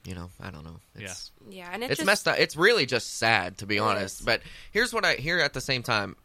[0.03, 0.79] you know, I don't know.
[0.95, 2.39] It's, Yeah, and it it's just, messed up.
[2.39, 4.19] It's really just sad to be honest.
[4.21, 4.25] is.
[4.25, 6.15] But here's what I hear at the same time.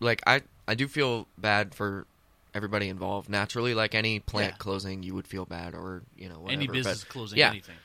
[0.00, 2.06] Like I, I do feel bad for
[2.54, 3.28] everybody involved.
[3.28, 4.56] Naturally, like any plant Yeah.
[4.58, 6.52] closing, you would feel bad, or you know, whatever.
[6.52, 7.76] Any but- business closing yeah, anything.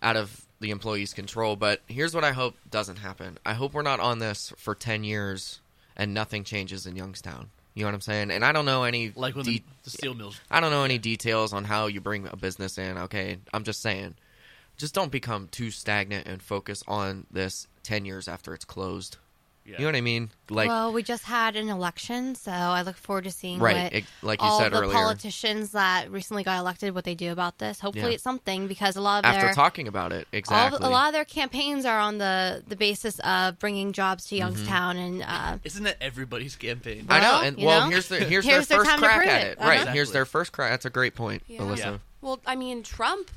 [0.00, 1.56] out of the employee's control.
[1.56, 3.38] But here's what I hope doesn't happen.
[3.44, 5.60] I hope we're not on this for ten years
[5.96, 7.50] and nothing changes in Youngstown.
[7.74, 8.30] You know what I'm saying?
[8.30, 10.40] And I don't know any Like when de- the, the steel mills.
[10.50, 12.98] I don't know any details on how you bring a business in.
[12.98, 14.14] Okay, I'm just saying,
[14.76, 19.16] just don't become too stagnant and focus on this ten years after it's closed.
[19.64, 19.74] Yeah.
[19.74, 20.30] You know what I mean?
[20.50, 23.84] Like, well, we just had an election, so I look forward to seeing right?
[23.84, 24.92] what It, like you all said the earlier.
[24.92, 27.78] politicians that recently got elected what they do about this.
[27.78, 28.14] Hopefully, Yeah.
[28.14, 30.84] it's something because a lot of after their talking about it, all, exactly.
[30.84, 34.28] a lot of their campaigns are on the the basis of bringing jobs Mm-hmm.
[34.30, 37.06] to Youngstown and uh, Isn't that everybody's campaign?
[37.08, 37.90] I know, well, and well, know?
[37.90, 39.46] here's the here's, Here's their their first time crack at it.
[39.52, 39.58] it.
[39.60, 39.68] Uh-huh.
[39.68, 39.96] Right, Exactly.
[39.96, 40.70] here's their first crack.
[40.70, 41.60] That's a great point, Yeah.
[41.60, 41.78] Alyssa.
[41.78, 41.98] Yeah.
[42.20, 43.30] Well, I mean, Trump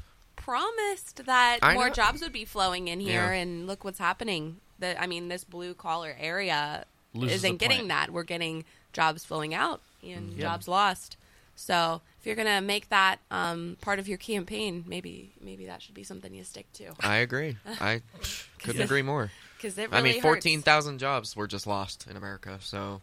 [0.46, 1.94] promised that I more know.
[1.94, 3.42] jobs would be flowing in here, Yeah.
[3.42, 4.58] and look what's happening.
[4.80, 8.08] The, I mean, this blue collar area Loses isn't getting plant.
[8.08, 8.10] that.
[8.12, 10.34] We're getting jobs flowing out and.
[10.34, 10.42] Yeah.
[10.42, 11.18] jobs lost.
[11.56, 15.96] So if you're gonna make that um, part of your campaign, maybe maybe that should
[15.96, 16.92] be something you stick to.
[17.00, 17.56] I agree.
[17.66, 18.02] I
[18.60, 19.32] couldn't agree more.
[19.58, 22.58] Because it I mean, fourteen thousand jobs were just lost in America.
[22.60, 23.02] So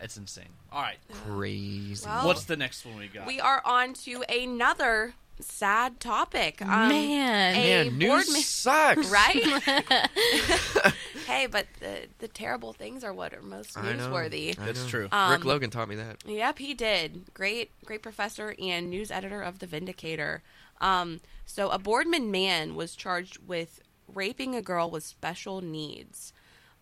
[0.00, 0.48] It's insane.
[0.72, 0.96] All right.
[1.12, 2.06] crazy.
[2.06, 3.26] Well, What's the next one we got?
[3.26, 6.62] We are on to another sad topic.
[6.62, 7.54] Um, Man.
[7.54, 9.10] a Man, news ma- sucks.
[9.10, 9.42] right?
[11.26, 14.08] hey, but the the terrible things are what are most I know.
[14.08, 14.54] newsworthy.
[14.56, 14.88] That's know.
[14.88, 15.02] true.
[15.02, 16.22] Rick Um, Logan taught me that.
[16.26, 17.32] Yep, he did.
[17.34, 20.42] Great, great professor and news editor of the Vindicator.
[20.80, 23.80] Um, so, a Boardman man was charged with
[24.12, 26.32] raping a girl with special needs,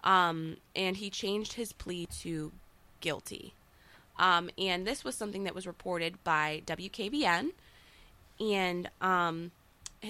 [0.04, 2.52] um, and he changed his plea to
[3.00, 3.54] guilty.
[4.18, 7.50] Um, and this was something that was reported by WKBN.
[8.42, 9.52] And um,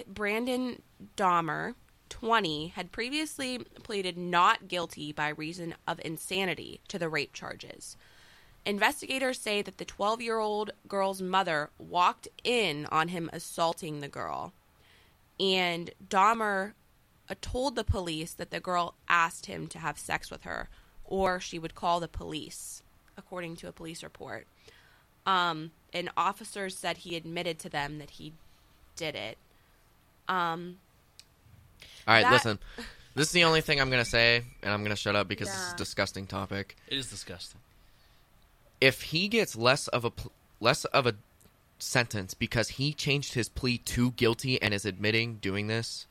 [0.08, 0.80] Brandon
[1.16, 1.74] Dahmer,
[2.08, 7.96] 20, had previously pleaded not guilty by reason of insanity to the rape charges.
[8.64, 14.08] Investigators say that the 12 year old girl's mother walked in on him assaulting the
[14.08, 14.52] girl.
[15.38, 16.72] And Dahmer
[17.28, 20.68] uh, told the police that the girl asked him to have sex with her
[21.04, 22.82] or she would call the police,
[23.18, 24.46] according to a police report.
[25.26, 28.32] Um, and officers said he admitted to them that he
[28.96, 29.38] did it.
[30.28, 30.78] Um,
[32.06, 32.58] All right, that- listen.
[33.14, 35.28] This is the only thing I'm going to say, and I'm going to shut up
[35.28, 36.76] because this is a disgusting topic.
[36.88, 37.60] it is disgusting.
[38.80, 41.14] If he gets less of a pl- less of a
[41.78, 46.06] sentence because he changed his plea to guilty and is admitting doing this,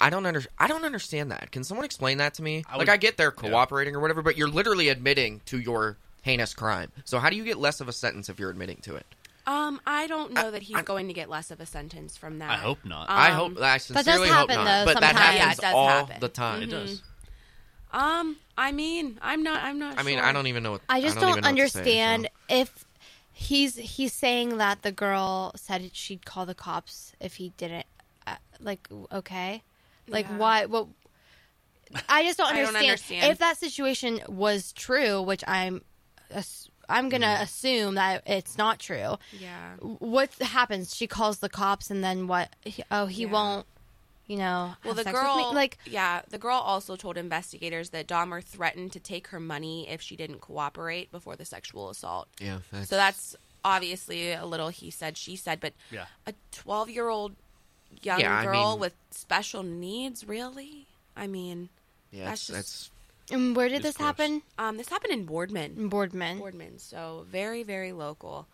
[0.00, 1.50] I don't under I don't understand that.
[1.52, 2.64] Can someone explain that to me?
[2.66, 5.98] I like would- I get they're cooperating or whatever, but you're literally admitting to your
[6.26, 6.90] heinous crime.
[7.04, 9.06] So how do you get less of a sentence if you're admitting to it?
[9.48, 12.40] um, I don't know that he's I- going to get less of a sentence from
[12.40, 12.50] that.
[12.50, 13.08] I hope not.
[13.08, 14.84] I Um, hope I sincerely happen, hope not.
[14.86, 16.16] though, but that happens Yeah, it does all happen.
[16.20, 16.62] the time.
[16.64, 17.00] it does.
[17.92, 19.62] Um, I mean, I'm not.
[19.62, 19.98] I'm not.
[19.98, 20.26] I mean, sure.
[20.26, 20.72] I don't even know.
[20.72, 22.56] What, I just don't, don't, even know what to say, understand so.
[22.56, 22.84] if
[23.32, 27.86] he's he's saying that the girl said she'd call the cops if he didn't.
[28.26, 29.62] Uh, like, okay,
[30.08, 30.36] like Yeah.
[30.38, 30.66] why?
[30.66, 30.88] What?
[32.08, 32.90] I just don't I don't understand.
[32.90, 33.32] understand.
[33.32, 35.82] If that situation was true, which I'm, ass-
[36.88, 37.42] I'm gonna Mm.
[37.42, 39.18] assume that it's not true.
[39.32, 39.74] Yeah.
[39.80, 40.94] What happens?
[40.94, 42.50] She calls the cops, and then what?
[42.64, 43.30] He- Oh, he Yeah.
[43.30, 43.66] won't.
[44.28, 45.42] You know, Well, have the sex with me?
[45.42, 49.88] girl, like, yeah, the girl also told investigators that Dahmer threatened to take her money
[49.88, 52.26] if she didn't cooperate before the sexual assault.
[52.40, 56.06] Yeah, that's, So that's obviously a little he said, she said, but Yeah.
[56.26, 57.36] a 12 year old
[58.02, 60.88] young Yeah, I girl mean- with special needs, really?
[61.16, 61.68] I mean,
[62.10, 62.90] yeah, that's that's, just- that's
[63.30, 64.06] and where did this gross.
[64.06, 64.42] happen?
[64.58, 65.74] um, this happened in Boardman.
[65.76, 66.38] In Boardman.
[66.38, 68.46] Boardman, so very, very local.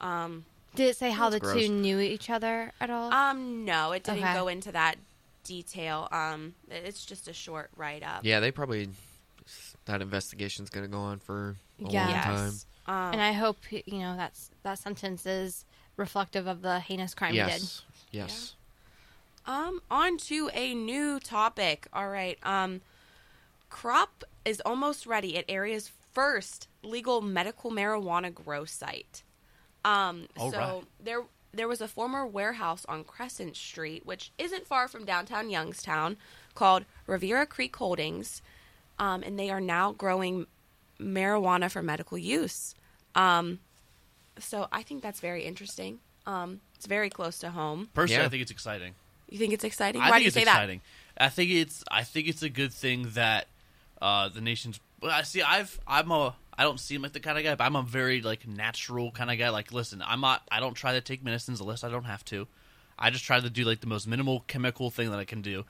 [0.00, 0.44] Um,
[0.74, 3.12] Did it say how the That's two knew each other at all?
[3.12, 4.34] um, no, it didn't Okay.
[4.34, 4.96] go into that
[5.44, 6.08] detail.
[6.12, 8.20] Um, it's just a short write up.
[8.24, 8.40] yeah.
[8.40, 8.88] They probably
[9.86, 12.02] that investigation's going to go on for a Yeah.
[12.02, 12.24] long Yes.
[12.24, 12.60] time.
[12.88, 15.64] Um, and I hope you know that's that sentence is
[15.96, 17.46] reflective of the heinous crime he did.
[17.48, 18.54] Yes, yes.
[19.46, 21.86] Um, on to a new topic.
[21.92, 22.38] All right.
[22.42, 22.80] Um,
[23.68, 29.22] Crop is almost ready at area's first legal medical marijuana grow site.
[29.84, 30.82] Um, All so right.
[31.02, 36.16] there there was a former warehouse on Crescent Street, which isn't far from downtown Youngstown,
[36.54, 38.42] called Riviera Creek Holdings,
[38.98, 40.46] um, and they are now growing
[41.00, 42.74] marijuana for medical use.
[43.14, 43.60] Um,
[44.38, 46.00] so I think that's very interesting.
[46.26, 47.88] Um, it's very close to home.
[47.94, 48.26] Personally, Yeah.
[48.26, 48.94] I think it's exciting.
[49.30, 50.02] You think it's exciting?
[50.02, 50.80] I Why think do you it's say exciting.
[51.16, 53.46] I think it's I think it's a good thing that
[54.00, 54.80] uh, the nation's.
[55.00, 55.42] Well, I see.
[55.42, 58.22] I've I'm a I don't seem like the kind of guy, but I'm a very
[58.22, 59.50] like natural kind of guy.
[59.50, 60.42] Like, listen, I'm not.
[60.50, 62.46] I don't try to take medicines unless I don't have to.
[62.98, 65.64] I just try to do like the most minimal chemical thing that I can do.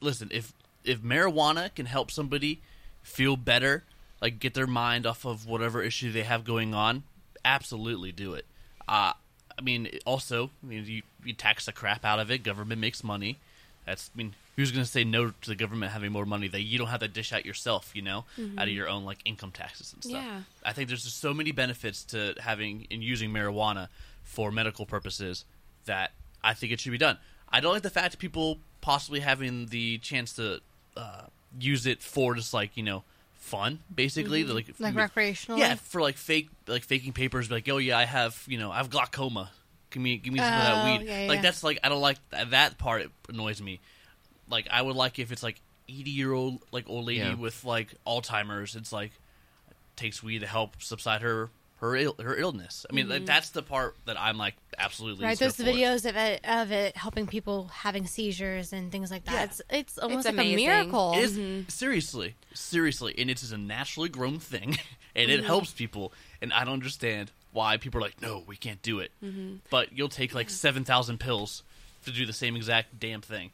[0.00, 0.52] Listen, if
[0.84, 2.60] if marijuana can help somebody
[3.02, 3.84] feel better,
[4.20, 7.02] like get their mind off of whatever issue they have going on,
[7.44, 8.44] absolutely do it.
[8.88, 9.12] Uh,
[9.58, 12.42] I mean, also, I mean, you, you tax the crap out of it.
[12.42, 13.38] Government makes money.
[13.86, 16.62] That's, I mean, who's going to say no to the government having more money that
[16.62, 18.24] you don't have to dish out yourself, you know,
[18.58, 20.24] out of your own like income taxes and stuff.
[20.24, 20.40] Yeah.
[20.64, 23.88] I think there's just so many benefits to having and using marijuana
[24.24, 25.44] for medical purposes
[25.84, 26.10] that
[26.42, 27.18] I think it should be done.
[27.48, 30.60] I don't like the fact that people possibly having the chance to
[30.96, 31.22] uh,
[31.60, 35.58] use it for just like you know fun, basically, like Like recreationally?
[35.58, 38.78] Yeah, for like fake, like faking papers, like, oh yeah, I have you know I
[38.78, 39.50] have glaucoma.
[39.96, 41.08] Give me, give me some of that Oh, weed.
[41.08, 41.40] yeah, like yeah.
[41.42, 43.00] that's like I don't like that, that part.
[43.00, 43.80] It annoys me.
[44.50, 47.34] Like I would like if it's like eighty year old like old lady Yeah.
[47.34, 48.76] with like Alzheimer's.
[48.76, 49.12] It's like
[49.96, 52.84] takes weed to help subside her her Ill, her illness.
[52.90, 55.26] I mean, like, that's the part that I'm like absolutely Mm-hmm.
[55.28, 55.62] Right, so there's for.
[55.64, 59.32] videos of it of it helping people having seizures and things like that.
[59.32, 59.44] Yeah.
[59.44, 60.66] It's it's almost It's like amazing.
[60.68, 61.12] a miracle.
[61.16, 64.78] It is seriously, seriously, and it is a naturally grown thing,
[65.16, 65.40] and Mm-hmm.
[65.40, 66.12] it helps people.
[66.42, 69.10] And I don't understand why people are like, no, we can't do it.
[69.24, 69.56] Mm-hmm.
[69.70, 71.62] But you'll take like seven thousand pills
[72.04, 73.50] to do the same exact damn thing.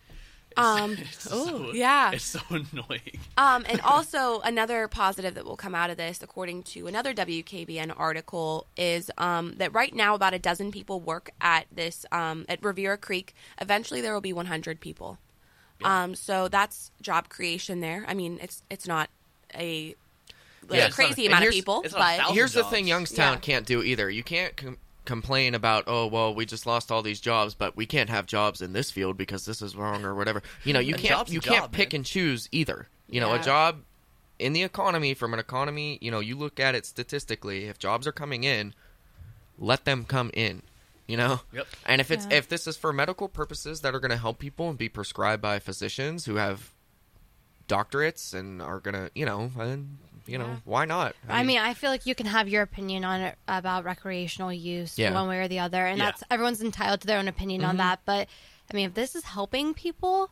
[0.51, 2.11] It's, Um, it's ooh, so, yeah.
[2.13, 3.19] it's so annoying.
[3.39, 7.95] Um, and also another positive that will come out of this, according to another WKBN
[7.97, 12.63] article, is um, that right now about a dozen people work at this um, at
[12.63, 13.35] Riviera Creek.
[13.61, 15.19] Eventually, there will be 100 people.
[15.85, 18.05] Um, so that's job creation there.
[18.07, 19.11] I mean, it's it's not
[19.55, 19.95] a,
[20.69, 22.53] like, Yeah, a not- crazy and amount of people, it's not a but thousand Here's
[22.53, 23.41] the thing Youngstown Yeah.
[23.41, 24.09] can't do either.
[24.11, 27.87] You can't com- complain about, oh, well, we just lost all these jobs, but we
[27.87, 30.43] can't have jobs in this field because this is wrong or whatever.
[30.65, 31.99] You know, you can't job's a you can't job, pick man.
[32.01, 32.89] and choose either.
[33.09, 33.81] You know, a job
[34.39, 38.07] in the economy from an economy, you know, you look at it statistically, if jobs
[38.07, 38.75] are coming in,
[39.59, 40.63] let them come in.
[41.09, 41.41] You know?
[41.53, 41.67] Yep.
[41.85, 42.37] And if it's Yeah.
[42.39, 45.43] if this is for medical purposes that are going to help people and be prescribed
[45.43, 46.71] by physicians who have
[47.69, 50.57] doctorates and are going to, you know, and you know, Yeah.
[50.65, 51.15] why not?
[51.29, 54.99] I mean, I feel like you can have your opinion on it about recreational use
[54.99, 55.13] Yeah.
[55.13, 56.07] one way or the other, and Yeah.
[56.07, 57.71] that's everyone's entitled to their own opinion Mm-hmm.
[57.71, 58.01] on that.
[58.05, 58.29] But
[58.71, 60.31] I mean, if this is helping people,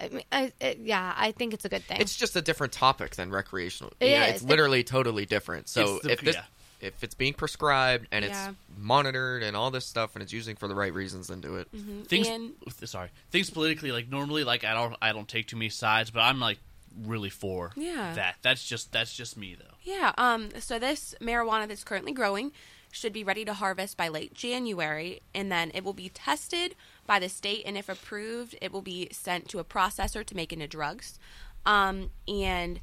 [0.00, 2.00] I mean, I, it, yeah, I think it's a good thing.
[2.00, 3.92] It's just a different topic than recreational.
[4.00, 4.36] It yeah, is.
[4.36, 5.68] it's literally totally different.
[5.68, 6.44] So the- if this, yeah.
[6.80, 8.50] if it's being prescribed and Yeah.
[8.50, 11.56] it's monitored and all this stuff and it's using for the right reasons, then do
[11.56, 11.68] it.
[12.06, 12.52] Things, And-
[12.84, 16.20] sorry, things politically, like normally, like I don't, I don't take too many sides, but
[16.20, 16.58] I'm like
[17.04, 18.14] really for Yeah.
[18.14, 18.36] that.
[18.42, 19.74] That's just, that's just me though.
[19.82, 20.12] Yeah.
[20.18, 20.50] Um.
[20.60, 22.52] So this marijuana that's currently growing
[22.92, 26.74] should be ready to harvest by late January, and then it will be tested
[27.06, 30.52] by the state, and if approved, it will be sent to a processor to make
[30.52, 31.18] into drugs.
[31.64, 32.10] Um.
[32.28, 32.80] And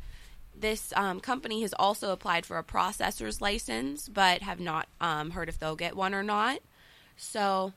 [0.59, 5.49] this um, company has also applied for a processor's license, but have not um, heard
[5.49, 6.59] if they'll get one or not.
[7.15, 7.73] So,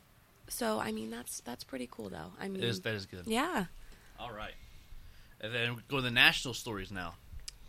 [0.49, 2.33] so I mean that's that's pretty cool though.
[2.41, 3.27] I mean, It is, that is good.
[3.27, 3.67] yeah.
[4.19, 4.55] All right,
[5.41, 7.15] and then go to the national stories now,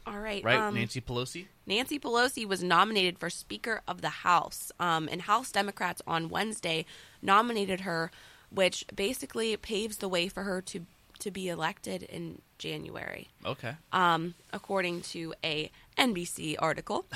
[0.06, 0.44] All right.
[0.44, 0.60] right?
[0.60, 1.46] um, Nancy Pelosi.
[1.66, 6.86] Nancy Pelosi was nominated for Speaker of the House, um, and House Democrats on Wednesday
[7.22, 8.12] nominated her,
[8.50, 10.86] which basically paves the way for her to
[11.20, 13.76] to be elected in January, Okay.
[13.94, 17.06] um, according to a NBC article.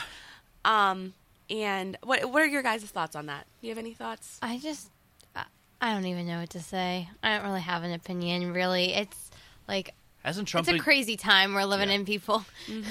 [0.63, 1.13] Um,
[1.49, 3.45] and what what are your guys' thoughts on that?
[3.61, 4.39] Do you have any thoughts?
[4.41, 4.89] I just,
[5.35, 5.45] I-
[5.79, 7.07] I don't even know what to say.
[7.21, 8.51] I don't really have an opinion.
[8.51, 9.29] Really, it's
[9.67, 9.93] like
[10.25, 11.95] Hasn't Trump it's a been, crazy time we're living Yeah.
[11.95, 12.43] in, people.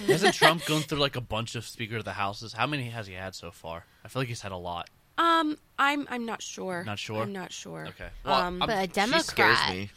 [0.07, 2.53] hasn't Trump gone through like a bunch of Speaker of the Houses?
[2.53, 3.85] How many has he had so far?
[4.05, 4.89] I feel like he's had a lot.
[5.19, 6.85] Um, I'm I'm not sure.
[6.85, 7.23] Not sure?
[7.23, 7.87] I'm not sure.
[7.89, 8.09] Okay.
[8.25, 9.91] Well, um, I'm- But a She Democrat, scares me.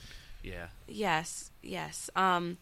[0.44, 0.68] Yeah.
[0.88, 2.10] yes, yes.
[2.16, 2.58] Um,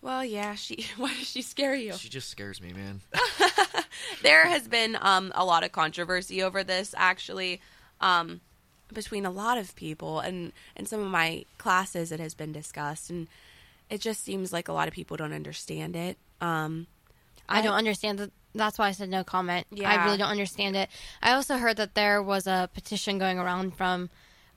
[0.00, 0.54] well, yeah.
[0.54, 0.86] She.
[0.96, 1.92] Why does she scare you?
[1.94, 3.00] She just scares me, man.
[4.22, 7.60] there has been um, a lot of controversy over this actually
[8.00, 8.40] um,
[8.92, 13.10] between a lot of people and and some of my classes it has been discussed
[13.10, 13.28] and
[13.92, 16.86] it just seems like a lot of people don't understand it um,
[17.48, 18.30] I don't understand that.
[18.54, 19.66] That's why I said no comment.
[19.88, 20.88] I really don't understand it.
[21.22, 24.10] I also heard that there was a petition going around from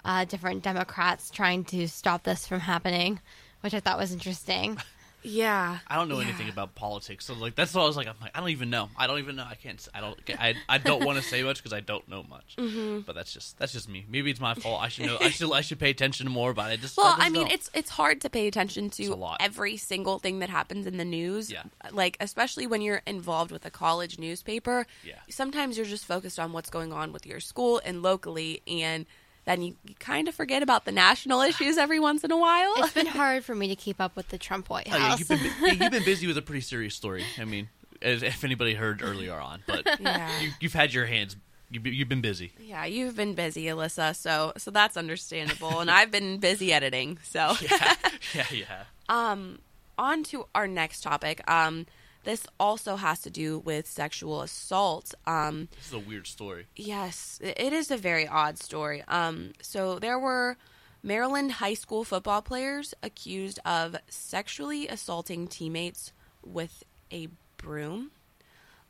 [0.03, 3.19] uh, different Democrats trying to stop this from happening,
[3.61, 4.77] which I thought was interesting.
[5.25, 5.79] Yeah.
[5.87, 6.25] I don't know Yeah.
[6.27, 8.07] anything about politics, so like that's what I was like.
[8.07, 8.89] I'm like, I don't even know.
[8.97, 9.45] I don't even know.
[9.49, 9.85] I can't.
[9.93, 10.19] I don't.
[10.39, 12.55] I, I don't want to say much because I don't know much.
[12.57, 12.99] Mm-hmm.
[13.01, 14.05] But that's just that's just me.
[14.09, 14.81] Maybe it's my fault.
[14.81, 15.17] I should know.
[15.19, 16.53] I should I should pay attention to more.
[16.53, 17.51] But I just Well, I, just I mean, don't.
[17.51, 19.37] it's it's hard to pay attention to lot.
[19.39, 21.51] every single thing that happens in the news.
[21.51, 21.63] Yeah.
[21.91, 24.85] Like especially when you're involved with a college newspaper.
[25.03, 25.15] Yeah.
[25.29, 29.05] Sometimes you're just focused on what's going on with your school and locally and
[29.45, 32.73] then you, you kind of forget about the national issues every once in a while.
[32.77, 35.19] It's been hard for me to keep up with the Trump White Oh, yeah, House.
[35.19, 37.23] you've been yeah, you've been busy with a pretty serious story.
[37.39, 37.69] I mean,
[38.01, 40.41] as if anybody heard earlier on, but Yeah.
[40.41, 41.35] you, you've had your hands.
[41.71, 42.53] You've, you've been busy.
[42.59, 45.79] yeah, you've been busy, Alyssa, so so that's understandable.
[45.79, 47.17] and I've been busy editing.
[47.23, 47.93] So Yeah,
[48.35, 48.83] yeah, yeah.
[49.09, 49.59] Um,
[49.97, 51.41] on to our next topic.
[51.49, 51.85] Um,
[52.25, 55.13] this also has to do with sexual assault.
[55.25, 56.67] Um, This is a weird story.
[56.75, 59.01] yes, it is a very odd story.
[59.07, 60.57] Um, so there were
[61.01, 66.11] Maryland high school football players accused of sexually assaulting teammates
[66.43, 68.11] with a broom.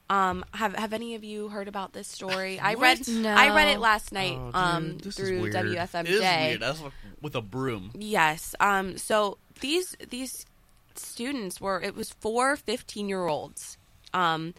[0.08, 2.60] Um, have have any of you heard about this story?
[2.72, 3.30] I read No.
[3.34, 5.56] I read it last night Oh, dude, um, is through weird.
[5.56, 6.02] WFMJ.
[6.02, 6.62] It is weird.
[6.62, 7.92] That's like with a broom.
[7.98, 8.54] Yes.
[8.60, 8.98] Um.
[9.00, 10.46] So these these
[10.98, 13.78] students were it was four 15 year olds,
[14.14, 14.54] um,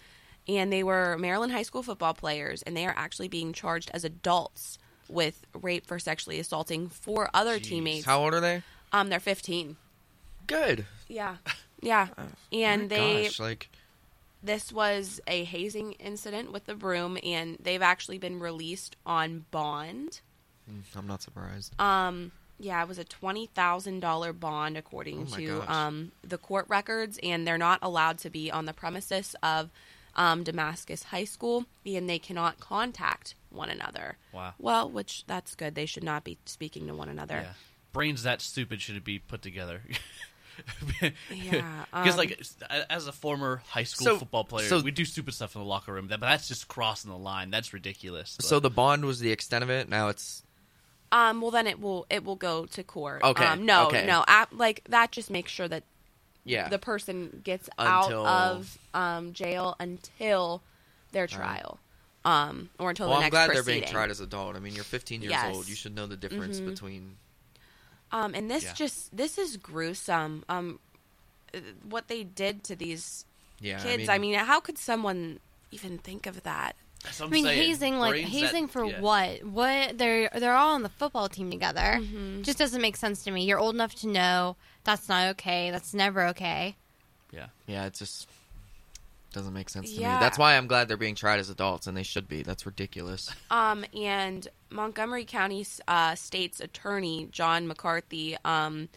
[0.49, 4.05] and they were Maryland high school football players, and they are actually being charged as
[4.05, 4.78] adults
[5.09, 7.62] with rape for sexually assaulting four other Jeez.
[7.64, 8.07] teammates.
[8.07, 8.62] How old are they?
[8.93, 9.09] Um.
[9.09, 9.76] They're 15.
[10.47, 10.87] Good.
[11.09, 11.37] Yeah.
[11.82, 12.09] Yeah.
[12.53, 13.68] and My they gosh, like
[14.43, 20.20] this was a hazing incident with the broom, and they've actually been released on bond.
[20.68, 21.78] mm, I'm not surprised.
[21.78, 26.66] Um, yeah, it was a twenty thousand dollar bond according Oh to um the court
[26.68, 29.70] records, and they're not allowed to be on the premises of
[30.14, 34.16] um, Damascus High School, and they cannot contact one another.
[34.32, 34.54] Wow.
[34.59, 35.74] Well, which that's good.
[35.74, 37.40] They should not be speaking to one another.
[37.44, 37.52] Yeah.
[37.92, 39.82] Brains that stupid should be put together.
[41.30, 42.40] Yeah, Because um, like
[42.88, 45.66] as a former high school So- football player, so- we do stupid stuff in the
[45.66, 46.09] locker room.
[46.09, 47.50] That, but that's just crossing the line.
[47.50, 48.36] That's ridiculous.
[48.40, 49.88] So the bond was the extent of it.
[49.88, 50.42] Now it's
[51.12, 51.40] Um.
[51.40, 53.22] Well, then it will it will go to court.
[53.22, 53.86] Okay, Um, no.
[53.86, 54.04] okay.
[54.07, 54.24] No.
[54.26, 55.84] a like that just makes sure that
[56.44, 56.68] yeah.
[56.68, 60.62] the person gets Until- out of um, jail until
[61.12, 61.78] their trial,
[62.24, 63.64] um, or until well, the I'm glad proceeding.
[63.66, 64.57] they're being tried as adult.
[64.57, 65.54] I mean, you're 15 years Yes.
[65.54, 65.68] old.
[65.68, 66.66] You should know the difference Mhm.
[66.66, 67.16] between.
[68.12, 68.72] Um, and this Yeah.
[68.74, 70.44] just this is gruesome.
[70.48, 70.80] Um,
[71.88, 73.24] what they did to these
[73.61, 74.09] Yeah, kids.
[74.09, 75.40] I mean, how could someone
[75.70, 76.76] even think of that?
[77.07, 77.59] That's what I mean, saying.
[77.59, 79.00] hazing like Brains that- hazing for yeah.
[79.00, 79.44] what?
[79.44, 81.80] What they're they're all on the football team together.
[82.00, 82.42] Mm-hmm.
[82.42, 83.44] Just doesn't make sense to me.
[83.44, 85.70] You're old enough to know that's not okay.
[85.70, 86.76] That's never okay.
[87.32, 87.46] Yeah.
[87.66, 88.28] yeah, it just
[89.32, 90.14] doesn't make sense to Yeah.
[90.14, 90.20] me.
[90.20, 92.42] That's why I'm glad they're being tried as adults, and they should be.
[92.42, 93.30] That's ridiculous.
[93.50, 98.88] Um, and Montgomery County uh, State's Attorney John McCarthy um,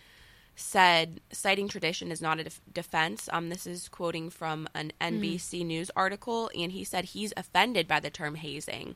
[0.59, 3.29] said, citing tradition is not a def- defense.
[3.31, 7.99] Um, this is quoting from an NBC News article, and he said he's offended by
[7.99, 8.95] the term hazing.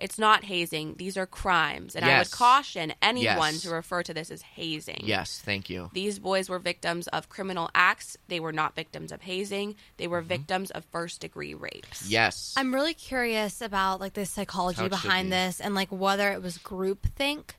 [0.00, 3.62] It's not hazing; these are crimes, and I would caution anyone Yes.
[3.62, 5.00] to refer to this as hazing.
[5.02, 5.90] Yes, thank you.
[5.92, 8.16] These boys were victims of criminal acts.
[8.28, 9.74] They were not victims of hazing.
[9.96, 10.28] They were Mm-hmm.
[10.28, 12.08] victims of first degree rapes.
[12.08, 12.54] Yes.
[12.56, 15.30] I'm really curious about like the psychology How behind be.
[15.30, 17.54] this and like whether it was groupthink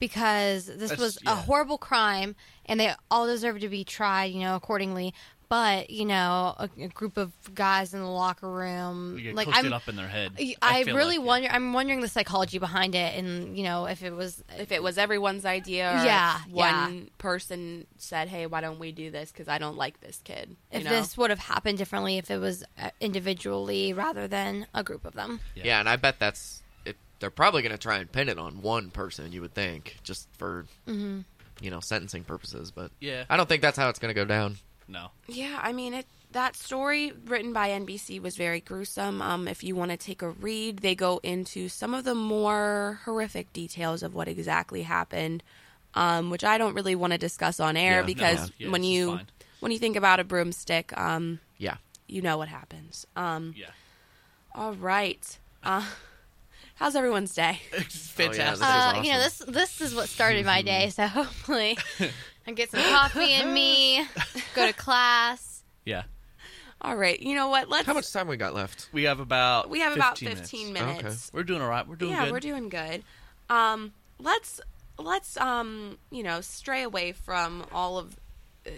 [0.00, 1.32] because this That's- was yeah.
[1.32, 2.34] a horrible crime
[2.66, 5.14] and they all deserve to be tried, you know, accordingly.
[5.48, 9.48] But you know, a, a group of guys in the locker room, You get like
[9.50, 10.34] I'm, it up in their head.
[10.38, 11.26] I, I feel really like, yeah.
[11.26, 11.48] wonder.
[11.50, 14.96] I'm wondering the psychology behind it, and you know, if it was if it was
[14.96, 19.46] everyone's idea or Yeah, if one person said hey why don't we do this because
[19.48, 20.90] i don't like this kid you if know?
[20.90, 25.14] this would have happened differently if it was uh, individually rather than a group of
[25.14, 25.40] them.
[25.56, 25.62] Yeah.
[25.64, 26.59] Yeah, and I bet that's it,
[27.20, 29.30] they're probably going to try and pin it on one person.
[29.32, 31.20] You would think, just for Mm-hmm.
[31.60, 32.70] you know sentencing purposes.
[32.70, 33.24] But Yeah.
[33.30, 34.56] I don't think that's how it's going to go down.
[34.88, 35.12] No.
[35.28, 39.76] yeah i mean it that story written by nbc was very gruesome um, if you
[39.76, 44.16] want to take a read they go into some of the more horrific details of
[44.16, 45.44] what exactly happened
[45.94, 48.82] um, which i don't really want to discuss on air Yeah, no, because yeah, when
[48.82, 49.26] you fine.
[49.60, 51.76] when you think about a broomstick um, Yeah.
[52.08, 53.70] you know what happens um, Yeah.
[54.56, 55.84] all right uh,
[56.80, 58.58] how's everyone's day It's Oh, yeah, fantastic.
[58.58, 61.78] this Uh, You know, this this is what started my day, so hopefully
[62.46, 64.04] I get some coffee in me,
[64.54, 65.62] go to class.
[65.84, 66.02] yeah.
[66.80, 68.88] all right you know what let's How much time we got left?
[68.92, 71.02] We have about we have about 15 15 minutes.
[71.02, 71.36] minutes, Okay.
[71.38, 71.86] We're doing all right.
[71.86, 72.16] We're doing good.
[72.18, 72.32] yeah good.
[72.32, 73.04] we're doing good
[73.50, 74.60] um let's
[74.98, 78.18] let's um you know stray away from all of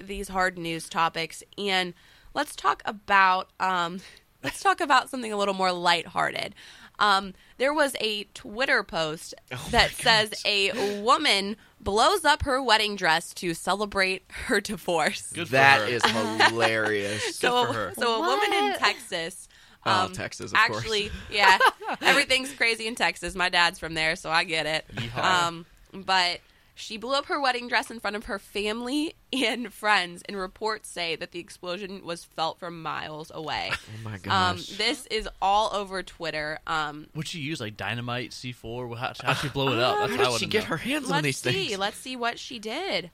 [0.00, 1.94] these hard news topics and
[2.34, 4.00] let's talk about um
[4.44, 6.54] let's talk about something a little more lighthearted
[7.02, 9.34] Um, there was a Twitter post
[9.70, 15.32] that says a woman blows up her wedding dress to celebrate her divorce.
[15.32, 15.84] Good for her.
[15.86, 16.02] is
[16.48, 17.36] hilarious.
[17.36, 17.92] so, for her.
[17.98, 18.78] so a woman in What?
[18.78, 19.48] Texas.
[19.84, 20.78] Oh, um, Texas, of course.
[20.78, 21.58] actually, yeah,
[22.02, 23.34] everything's crazy in Texas.
[23.34, 24.84] My dad's from there, so I get it.
[24.94, 25.24] Yeehaw.
[25.48, 26.38] Um, but
[26.74, 30.88] she blew up her wedding dress in front of her family and friends, and reports
[30.88, 33.70] say that the explosion was felt from miles away.
[33.72, 34.66] oh my Um, gosh.
[34.78, 36.58] this is all over Twitter.
[36.66, 38.96] Um, Would she use like dynamite, C4?
[38.96, 39.98] How how'd she blow it up?
[39.98, 40.68] That's How what did she to get know.
[40.68, 41.66] her hands on let's these see.
[41.68, 41.78] things?
[41.78, 43.10] Let's see what she did.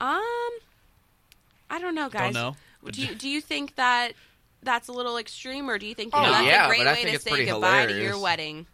[0.00, 0.20] Um,
[1.70, 2.34] I don't know, guys.
[2.34, 2.56] know.
[2.90, 4.12] Do you, do you think that
[4.62, 6.84] that's a little extreme, or do you think you Oh, know, that's yeah, a great
[6.86, 8.66] way to say pretty goodbye to your hilarious.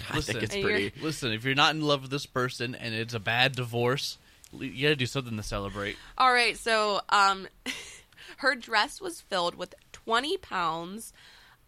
[0.00, 0.16] Wedding?
[0.18, 1.00] I think it's And you're- pretty.
[1.02, 4.18] Listen, if you're not in love with this person and it's a bad divorce,
[4.52, 5.96] you got to do something to celebrate.
[6.18, 7.48] All right, so um,
[8.38, 11.12] her dress was filled with 20 pounds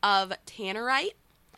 [0.03, 1.15] of tannerite,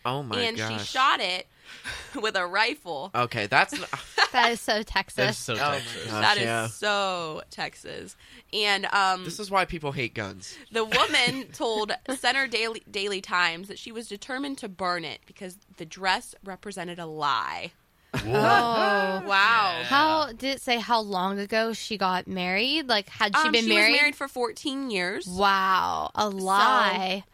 [0.07, 0.81] Oh my and gosh.
[0.81, 1.47] she shot it
[2.21, 3.11] with a rifle.
[3.15, 3.73] Okay, that's.
[3.75, 3.85] n-
[4.33, 5.17] That is so Texas.
[5.17, 6.05] That's so Oh Texas.
[6.05, 6.67] gosh, That is yeah.
[6.67, 8.15] so Texas.
[8.53, 10.55] And um, This is why people hate guns.
[10.71, 15.57] the woman told Center Daily, Daily Times that she was determined to burn it because
[15.79, 17.73] the dress represented a lie.
[18.15, 18.21] oh.
[18.29, 19.23] Wow.
[19.27, 19.85] Yeah.
[19.85, 22.87] How did it say how long ago she got married?
[22.89, 23.93] Like, had she Um, been she married?
[23.93, 25.27] was married for 14 years.
[25.27, 27.25] Wow, a lie.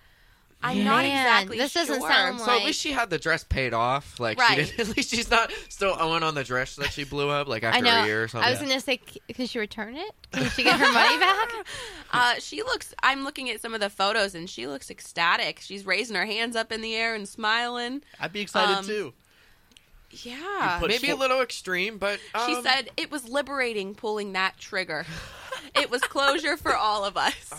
[0.64, 2.08] I'm not exactly this doesn't sure.
[2.10, 4.18] sound So at least she had the dress paid off.
[4.18, 4.66] Like Right.
[4.66, 7.46] she did, at least she's not still owing on the dress that she blew up.
[7.48, 8.02] Like I after know.
[8.02, 8.46] a year or something.
[8.48, 10.10] I was gonna say, c- can she return it?
[10.32, 11.50] Can she get her money back?
[12.16, 12.94] Uh, she looks.
[13.02, 15.58] I'm looking at some of the photos, and she looks ecstatic.
[15.60, 18.02] She's raising her hands up in the air and smiling.
[18.20, 19.12] I'd be excited Um, too.
[20.10, 20.76] Yeah.
[20.78, 25.04] put- Maybe a little extreme, but she um, said it was liberating pulling that trigger.
[25.74, 27.34] it was closure for all of us.
[27.52, 27.58] Oh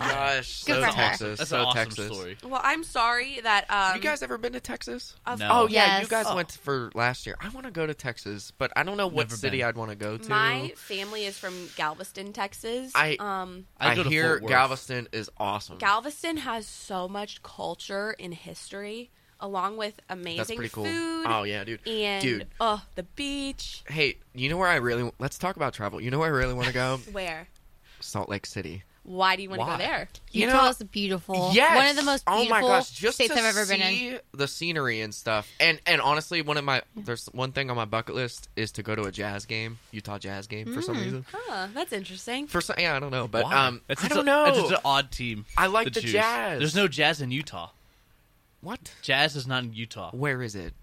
[0.00, 0.92] my gosh, Good so for her.
[0.92, 2.06] Texas, That's so an awesome Texas.
[2.16, 2.36] story.
[2.44, 3.70] well, I'm sorry that.
[3.70, 5.14] Um, you guys ever been to Texas?
[5.26, 5.48] of- No.
[5.50, 6.08] Oh yeah, you Yes.
[6.08, 6.36] guys Oh.
[6.36, 7.36] went for last year.
[7.40, 9.66] I want to go to Texas, but I don't know what Never city been.
[9.68, 10.28] I'd want to go to.
[10.30, 12.92] My family is from Galveston, Texas.
[12.94, 14.50] I- um, I'd I go to hear Fort Worth.
[14.50, 15.78] Galveston is awesome.
[15.78, 19.10] Galveston has so much culture and history,
[19.40, 20.84] along with amazing That's pretty cool.
[20.84, 21.24] food.
[21.26, 21.86] Oh yeah, dude.
[21.86, 22.46] and Dude.
[22.60, 23.82] oh, the beach.
[23.88, 25.10] Hey, you know where I really?
[25.18, 26.00] Let's talk about travel.
[26.00, 26.98] You know where I really want to go?
[27.12, 27.48] Where?
[28.00, 28.82] Salt Lake City.
[29.02, 30.08] Why do you want to go there?
[30.32, 31.50] You Utah know- is beautiful.
[31.54, 31.76] Yes.
[31.76, 33.88] One of the most oh my gosh, just states to I've ever been in.
[33.94, 35.48] see the scenery and stuff.
[35.60, 38.82] And and honestly, one of my there's one thing on my bucket list is to
[38.82, 40.84] go to a jazz game, Utah jazz game for Mm.
[40.84, 41.24] some reason.
[41.32, 42.48] Huh, that's interesting.
[42.48, 43.66] For some, yeah, I don't know, but Why?
[43.68, 44.44] um, It's I don't a- know.
[44.46, 45.46] It's just an odd team.
[45.56, 46.08] I like to the.
[46.08, 46.58] Jazz.
[46.58, 47.68] There's no jazz in Utah.
[48.66, 48.92] What?
[49.02, 50.10] Jazz is not in Utah.
[50.12, 50.74] Where is it?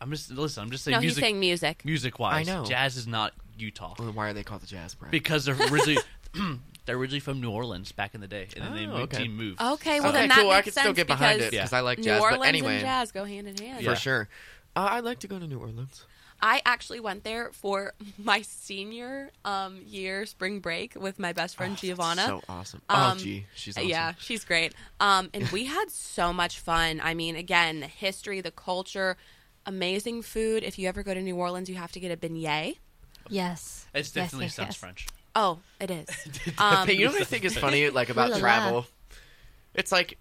[0.00, 0.62] I'm just listen.
[0.62, 1.22] I'm just saying No, he's music.
[1.22, 1.84] saying music.
[1.84, 2.64] music wise, I know.
[2.64, 4.94] jazz is not Utah Well, why are they called the Jazz?
[4.94, 5.10] Brad?
[5.12, 5.98] because they're originally
[6.86, 9.18] they're originally from New Orleans back in the day, and then the Oh, okay.
[9.24, 9.60] team moved.
[9.60, 10.44] Okay, well okay, then that cool.
[10.48, 12.20] makes I can sense still get behind because it because I like New jazz.
[12.20, 13.82] Orleans but anyway, and jazz go hand in hand.
[13.84, 13.90] Yeah.
[13.94, 14.28] for sure.
[14.74, 16.04] Uh, I'd like to go to New Orleans.
[16.42, 21.76] I actually went there for my senior um, year spring break with my best friend
[21.76, 22.26] Giovanna.
[22.26, 22.82] So awesome.
[22.88, 23.88] Um, oh, gee, she's awesome.
[23.88, 24.74] Yeah, she's great.
[24.98, 27.00] Um, and we had so much fun.
[27.02, 29.16] I mean, again, the history, the culture,
[29.66, 30.64] amazing food.
[30.64, 32.76] If you ever go to New Orleans, you have to get a beignet.
[33.28, 33.86] Yes.
[33.94, 34.76] It's Yes, definitely yes, sounds yes.
[34.76, 35.06] French.
[35.36, 36.08] Oh, it is.
[36.58, 38.40] Um, Hey, you know what I think is funny, like about Ooh la la.
[38.40, 38.86] travel?
[39.74, 40.18] It's like,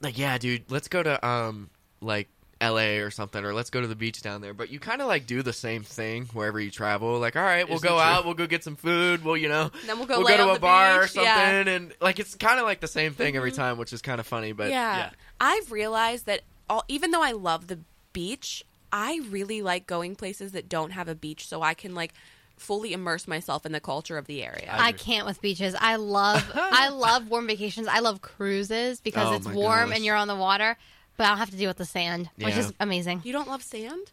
[0.00, 2.28] like yeah, dude, let's go to um like
[2.60, 2.98] L.A.
[2.98, 4.52] or something, or let's go to the beach down there.
[4.52, 7.18] But you kind of like do the same thing wherever you travel.
[7.18, 9.70] Like, all right, we'll Is go out, we'll go get some food, we'll you know,
[9.86, 11.60] Then we'll go we'll go to a the bar or something, yeah.
[11.60, 11.68] Mm-hmm.
[11.68, 14.26] and like it's kind of like the same thing every time, which is kind of
[14.26, 14.52] funny.
[14.52, 14.96] But yeah.
[14.96, 15.10] Yeah.
[15.40, 17.78] I've realized that all, even though I love the
[18.12, 22.12] beach, I really like going places that don't have a beach so I can like
[22.56, 24.68] fully immerse myself in the culture of the area.
[24.68, 25.76] I can't with beaches.
[25.78, 27.86] I love I love warm vacations.
[27.86, 29.96] I love cruises because Oh it's warm gosh.
[29.96, 30.76] and you're on the water,
[31.18, 32.60] but I don't have to deal with the sand, which Yeah.
[32.60, 33.20] is amazing.
[33.24, 34.10] you don't love sand?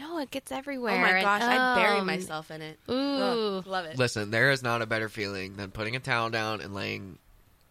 [0.00, 0.92] No, it gets everywhere.
[0.92, 1.22] Oh everywhere.
[1.22, 2.78] my and- gosh, I'd bury um, myself in it.
[2.90, 3.58] Ooh.
[3.58, 3.96] Ugh, love it.
[3.96, 7.18] listen, there is not a better feeling than putting a towel down and laying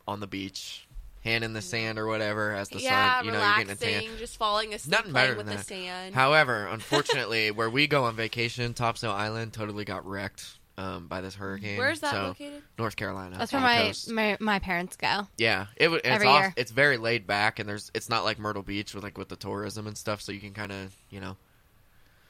[0.07, 0.87] on the beach,
[1.23, 4.07] hand in the sand or whatever, as the yeah, sun, you know, you're relaxing, getting
[4.07, 4.17] a tan.
[4.17, 5.67] just falling asleep, Nothing playing better with than the that.
[5.67, 6.15] sand.
[6.15, 11.35] However, unfortunately, where we go on vacation, Topsail Island totally got wrecked um, by this
[11.35, 11.77] hurricane.
[11.77, 12.61] Where's that so, located?
[12.77, 13.37] North Carolina.
[13.37, 14.11] That's where my, coast.
[14.11, 15.27] my my parents go.
[15.37, 15.67] yeah.
[15.77, 16.53] It w- it's every off, year.
[16.57, 19.35] It's very laid back, and there's it's not like Myrtle Beach with like with the
[19.35, 21.37] tourism and stuff, so you can kind of you know.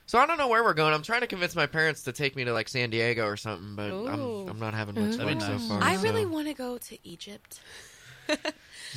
[0.08, 0.94] So I don't know where we're going.
[0.94, 3.76] I'm trying to convince my parents to take me to like San Diego or something,
[3.76, 4.08] but Ooh.
[4.08, 5.84] I'm I'm not having much That'd luck so far.
[5.84, 7.60] I so- really want to go to Egypt.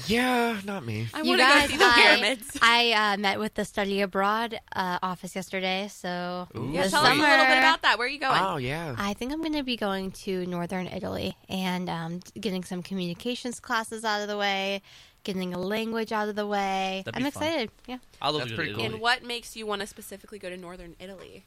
[0.07, 1.09] yeah, not me.
[1.13, 2.59] I You want to go see the pyramids.
[2.63, 6.71] I uh, met with the study abroad uh, office yesterday, so Ooh.
[6.73, 7.99] yeah, this tell us a little bit about that.
[7.99, 8.41] Where are you going?
[8.41, 8.95] Oh yeah.
[8.99, 13.61] I think I'm going to be going to northern Italy and um, getting some communications
[13.61, 14.83] classes out of the way,
[15.25, 17.03] getting a language out of the way.
[17.05, 17.43] That'd I'm be fun.
[17.43, 17.71] excited.
[17.87, 17.99] Yeah.
[18.23, 18.85] I love That's pretty to cool.
[18.85, 18.95] Italy.
[18.95, 21.45] And what makes you want to specifically go to northern Italy?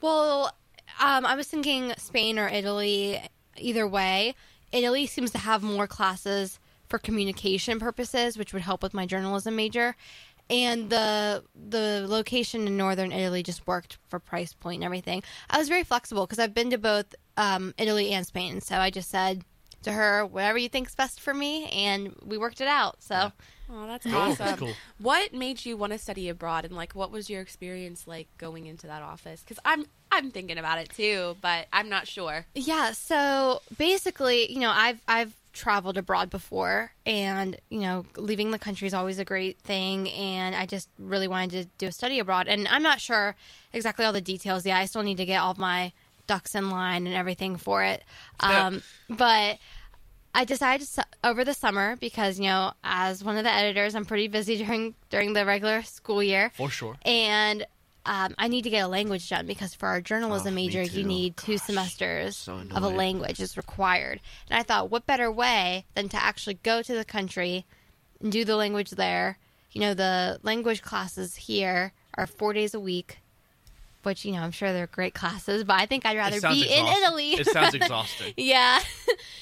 [0.00, 0.52] Well,
[1.00, 3.20] um, I was thinking Spain or Italy.
[3.56, 4.34] Either way,
[4.72, 6.58] Italy seems to have more classes
[6.88, 9.96] for communication purposes, which would help with my journalism major.
[10.50, 15.22] And the the location in northern Italy just worked for price point and everything.
[15.48, 18.90] I was very flexible because I've been to both um, Italy and Spain, so I
[18.90, 19.42] just said
[19.84, 23.02] to her, "Whatever you think's best for me," and we worked it out.
[23.02, 23.32] So.
[23.72, 24.14] Oh, that's Cool.
[24.14, 24.58] awesome.
[24.58, 24.74] Cool.
[24.98, 28.66] What made you want to study abroad, and like, what was your experience like going
[28.66, 29.40] into that office?
[29.40, 32.44] Because I'm I'm thinking about it too, but I'm not sure.
[32.54, 38.58] Yeah, so basically, you know, I've I've traveled abroad before and, you know, leaving the
[38.58, 42.18] country is always a great thing and I just really wanted to do a study
[42.18, 43.36] abroad and I'm not sure
[43.72, 44.66] exactly all the details.
[44.66, 45.92] Yeah, I still need to get all my
[46.26, 48.02] ducks in line and everything for it.
[48.40, 49.58] Um, but
[50.34, 54.04] I decided to, over the summer because, you know, as one of the editors, I'm
[54.04, 56.96] pretty busy during during the regular school year For sure.
[57.04, 57.64] and
[58.06, 61.04] um, I need to get a language done because for our journalism Oh, major, you
[61.04, 64.20] need two Gosh, semesters so of a language is required.
[64.50, 67.64] And I thought, what better way than to actually go to the country
[68.20, 69.38] and do the language there?
[69.72, 73.18] You know, the language classes here are four days a week,
[74.02, 76.86] which you know I'm sure they're great classes, but I think I'd rather be in.
[76.86, 77.32] Italy.
[77.32, 78.34] It sounds exhausting.
[78.36, 78.80] yeah,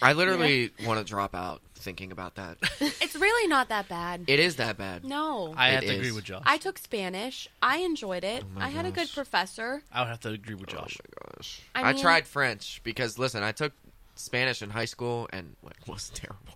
[0.01, 2.59] I literally want to drop out thinking about that.
[2.81, 4.25] It's really not that bad.
[4.27, 5.05] it is that bad.
[5.05, 5.99] no, I It have to is.
[5.99, 6.43] agree with Josh.
[6.47, 7.49] I took Spanish.
[7.61, 8.43] I enjoyed it.
[8.45, 9.83] Oh my I had a good professor.
[9.93, 10.97] I would have to agree with Josh.
[11.01, 11.61] Oh my gosh.
[11.75, 13.73] I I, mean- tried French because listen, I took
[14.15, 16.55] Spanish in high school and like was terrible.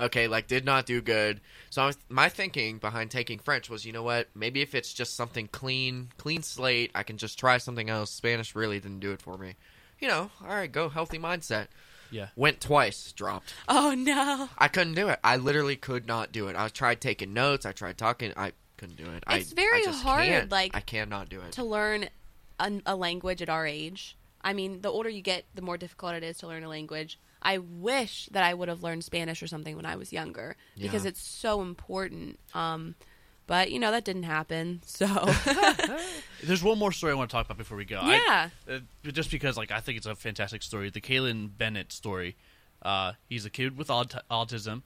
[0.00, 1.40] okay, like did not do good.
[1.70, 4.28] So I was, my thinking behind taking French was, you know what?
[4.34, 8.10] Maybe if it's just something clean, clean slate, I can just try something else.
[8.10, 9.56] Spanish really didn't do it for me.
[10.00, 11.66] You know, all right, go healthy mindset.
[12.10, 12.28] Yeah.
[12.36, 13.52] Went twice, dropped.
[13.68, 14.48] Oh no.
[14.58, 15.18] I couldn't do it.
[15.22, 16.56] I literally could not do it.
[16.56, 17.66] I tried taking notes.
[17.66, 18.32] I tried talking.
[18.36, 19.24] I couldn't do it.
[19.28, 20.50] It's I, very I just hard, can't.
[20.50, 21.52] like, I cannot do it.
[21.52, 22.08] to learn
[22.60, 24.16] a, a language at our age.
[24.40, 27.18] I mean, the older you get, the more difficult it is to learn a language.
[27.42, 31.04] I wish that I would have learned Spanish or something when I was younger because
[31.04, 31.08] Yeah.
[31.10, 32.38] it's so important.
[32.54, 32.94] Um,
[33.48, 34.80] but you know that didn't happen.
[34.86, 35.06] So
[36.44, 37.98] There's one more story I want to talk about before we go.
[38.00, 38.78] I- yeah, uh,
[39.10, 40.90] just because like I think it's a fantastic story.
[40.90, 42.36] The Kalin Bennett story.
[42.80, 44.82] Uh, he's a kid with aut- autism,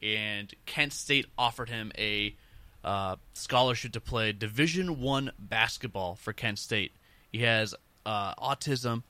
[0.00, 2.36] and Kent State offered him a
[2.84, 6.92] uh, scholarship to play Division One basketball for Kent State.
[7.32, 7.74] He has
[8.06, 9.02] uh, autism.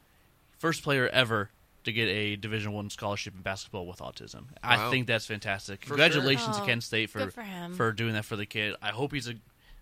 [0.59, 1.51] First player ever
[1.85, 4.45] to get a Division One scholarship in basketball with autism.
[4.63, 5.83] I think that's fantastic.
[5.83, 6.65] For Congratulations sure.
[6.65, 7.45] to Kent State for for
[7.77, 8.75] for doing that for the kid.
[8.83, 9.35] I hope he's a.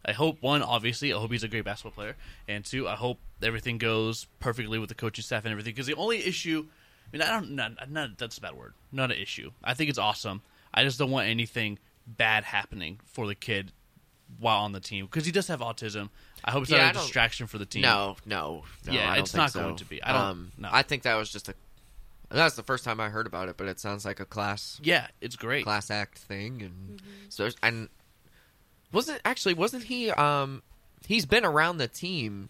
[0.03, 2.17] I hope one, obviously, I hope he's a great basketball player,
[2.49, 5.75] and two, I hope everything goes perfectly with the coaching staff and everything.
[5.75, 6.67] Because the only issue,
[7.13, 9.51] I mean, I don't, not, not that's a bad word, not an issue.
[9.63, 10.41] I think it's awesome.
[10.73, 13.73] I just don't want anything bad happening for the kid
[14.39, 16.09] while on the team because he does have autism.
[16.43, 17.83] I hope it's Yeah, not a distraction for the team.
[17.83, 18.93] No, no, no.
[18.93, 19.61] Yeah, I don't it's think not so.
[19.61, 20.03] going to be.
[20.03, 20.71] I don't- Um, no.
[20.73, 21.55] I think that was just a.
[22.31, 25.09] That's the first time I heard about it, but it sounds like a class Yeah,
[25.21, 25.65] it's great.
[25.65, 27.07] class act thing, and Mm-hmm.
[27.29, 27.89] so and
[28.93, 30.11] wasn't actually wasn't he?
[30.11, 30.63] Um,
[31.07, 32.49] he's been around the team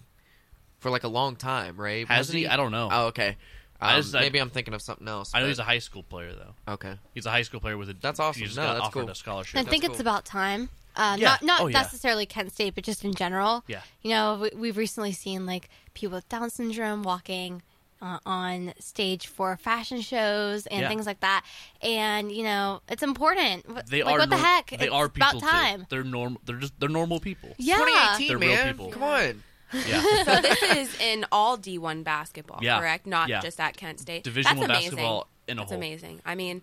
[0.79, 2.07] for like a long time, right?
[2.09, 2.47] Has Wasn't he?
[2.49, 2.89] I don't know.
[2.91, 3.37] Oh, okay.
[3.81, 5.31] I Um, just- I- maybe I'm thinking of something else.
[5.35, 6.73] I know but- he's a high school player though.
[6.75, 6.99] okay.
[7.15, 7.95] He's a high school player with a.
[7.95, 8.41] That's awesome.
[8.41, 9.11] He just No, got that's offered cool.
[9.11, 9.59] a scholarship.
[9.59, 10.09] I think That's it's cool.
[10.13, 10.69] about time.
[10.97, 11.29] Uh, Yeah.
[11.31, 11.81] Not not Oh, yeah.
[11.83, 13.65] necessarily Kent State, but just in general.
[13.67, 13.81] Yeah.
[14.03, 17.63] You know, we, we've recently seen like people with Down syndrome walking
[18.03, 20.89] uh, on stage for fashion shows and Yeah.
[20.89, 21.45] things like that,
[21.83, 23.65] and you know, it's important.
[23.89, 24.19] They like, are.
[24.21, 24.71] what the nor- heck?
[24.71, 25.39] They it's are people.
[25.39, 25.81] about time.
[25.81, 25.87] Too.
[25.91, 26.41] They're normal.
[26.45, 26.79] They're just.
[26.81, 27.51] They're normal people.
[27.59, 27.77] Yeah.
[27.77, 28.91] 2018, They're real people.
[28.91, 29.43] Come on.
[29.87, 30.03] Yeah.
[30.25, 32.81] so this is in all D1 basketball, Yeah.
[32.81, 33.07] correct?
[33.07, 33.41] Not Yeah.
[33.41, 34.25] just at Kent State.
[34.25, 34.91] Division That's amazing.
[34.91, 35.79] basketball in a That's whole.
[35.79, 36.21] amazing.
[36.27, 36.63] I mean,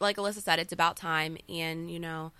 [0.00, 2.30] like Alyssa said, it's about time, and you know,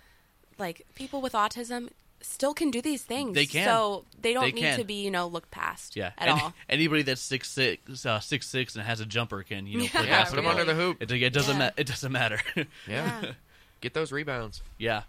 [0.57, 1.89] like people with autism
[2.21, 3.33] still can do these things.
[3.35, 3.65] They can.
[3.65, 4.79] So they don't They need can.
[4.79, 5.95] to be, you know, looked past.
[5.95, 6.11] Yeah.
[6.17, 6.53] At Any- all.
[6.69, 10.05] Anybody that's six six, uh, six six, and has a jumper can you know play
[10.05, 10.51] Yeah, Yeah, put him basketball.
[10.51, 10.97] under the hoop.
[11.01, 11.53] It, it doesn't.
[11.57, 11.65] Yeah.
[11.67, 12.39] Ma- it doesn't matter.
[12.87, 13.31] Yeah.
[13.79, 13.81] Yeah.
[13.81, 14.61] Get those rebounds.
[14.77, 15.03] yeah.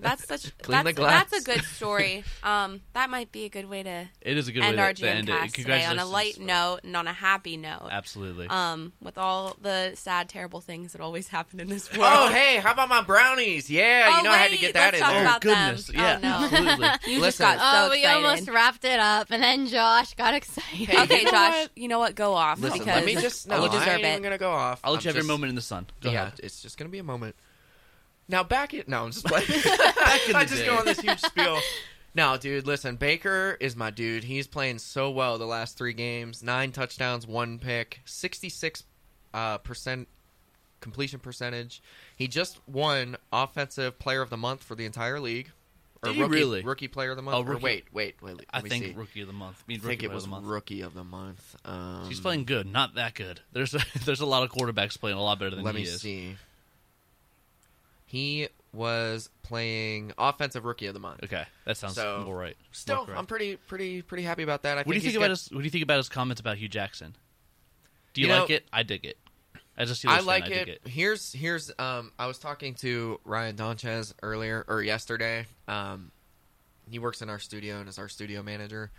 [0.00, 0.56] That's such.
[0.62, 1.30] Clean that's, the glass.
[1.30, 2.24] that's a good story.
[2.42, 4.94] Um, that might be a good way to It is a good end way our
[4.94, 5.62] to, to end cast it.
[5.62, 6.38] today on a Congratulations.
[6.38, 7.88] light note and on a happy note.
[7.90, 8.46] Absolutely.
[8.48, 12.10] Um, with all the sad, terrible things that always happen in this world.
[12.10, 13.68] Oh, hey, how about my brownies?
[13.68, 15.20] Yeah, Oh, you know I had to wait, get that let's in talk there.
[15.20, 15.86] oh about goodness.
[15.88, 15.96] them.
[15.96, 16.16] Yeah.
[16.16, 16.28] Oh, no.
[16.56, 16.88] Absolutely.
[17.12, 17.44] You just Listen.
[17.44, 18.24] got so oh, we excited.
[18.24, 20.88] almost wrapped it up, and then Josh got excited.
[20.88, 22.14] Hey, okay, Josh, you know what?
[22.14, 23.46] Go off Listen, because let me just.
[23.48, 24.80] No, you I deserve ain't even gonna go off.
[24.82, 25.86] I'll let I'm you have your moment in the sun.
[26.00, 26.40] Go yeah, ahead.
[26.42, 27.36] it's just gonna be a moment.
[28.32, 28.88] Now back it.
[28.88, 29.44] No, I'm just playing.
[29.48, 30.66] I the just day.
[30.66, 31.58] go on this huge spiel.
[32.14, 32.96] No, dude, listen.
[32.96, 34.24] Baker is my dude.
[34.24, 36.42] He's playing so well the last three games.
[36.42, 38.84] Nine touchdowns, one pick, sixty-six
[39.32, 40.08] uh, percent
[40.82, 41.80] completion percentage.
[42.14, 45.52] He just won offensive player of the month for the entire league.
[46.02, 46.60] Or Did rookie, really?
[46.62, 47.34] rookie player of the month.
[47.38, 47.62] Oh, Or rookie.
[47.64, 48.36] wait, wait, wait.
[48.36, 48.92] let I me think see.
[48.92, 49.62] rookie of the month.
[49.66, 50.46] I, mean, I think rookie it was of the month.
[50.48, 51.56] rookie of the month.
[51.64, 53.40] Um, He's playing good, not that good.
[53.52, 55.88] There's a, there's a lot of quarterbacks playing a lot better than Let he me
[55.88, 56.00] is.
[56.02, 56.36] see.
[58.12, 61.24] He was playing offensive rookie of the month.
[61.24, 62.54] Okay, that sounds So, more right.
[62.72, 63.16] Still, More.
[63.16, 64.76] I'm pretty, pretty, pretty happy about that.
[64.76, 65.48] I What do you think about got- his?
[65.50, 67.16] What do you think about his comments about Hue Jackson?
[68.12, 68.66] Do you, You like know- it?
[68.70, 69.16] I dig it.
[69.78, 70.50] As a Steelers I fan, like I it.
[70.66, 70.80] dig it.
[70.86, 75.46] Here's here's um I was talking to Ryan Donchez earlier or yesterday.
[75.66, 76.10] Um
[76.90, 78.90] he works in our studio and is our studio manager.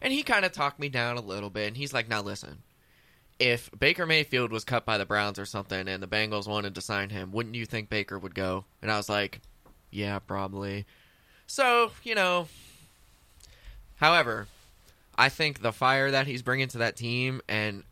[0.00, 2.62] And he kind of talked me down a little bit and he's like, "Now listen.
[3.38, 6.80] If Baker Mayfield was cut by the Browns or something and the Bengals wanted to
[6.80, 9.40] sign him, wouldn't you think Baker would go?" And I was like,
[9.90, 10.86] "Yeah, probably."
[11.46, 12.48] So, you know,
[13.96, 14.46] however,
[15.16, 17.84] I think the fire that he's bringing to that team and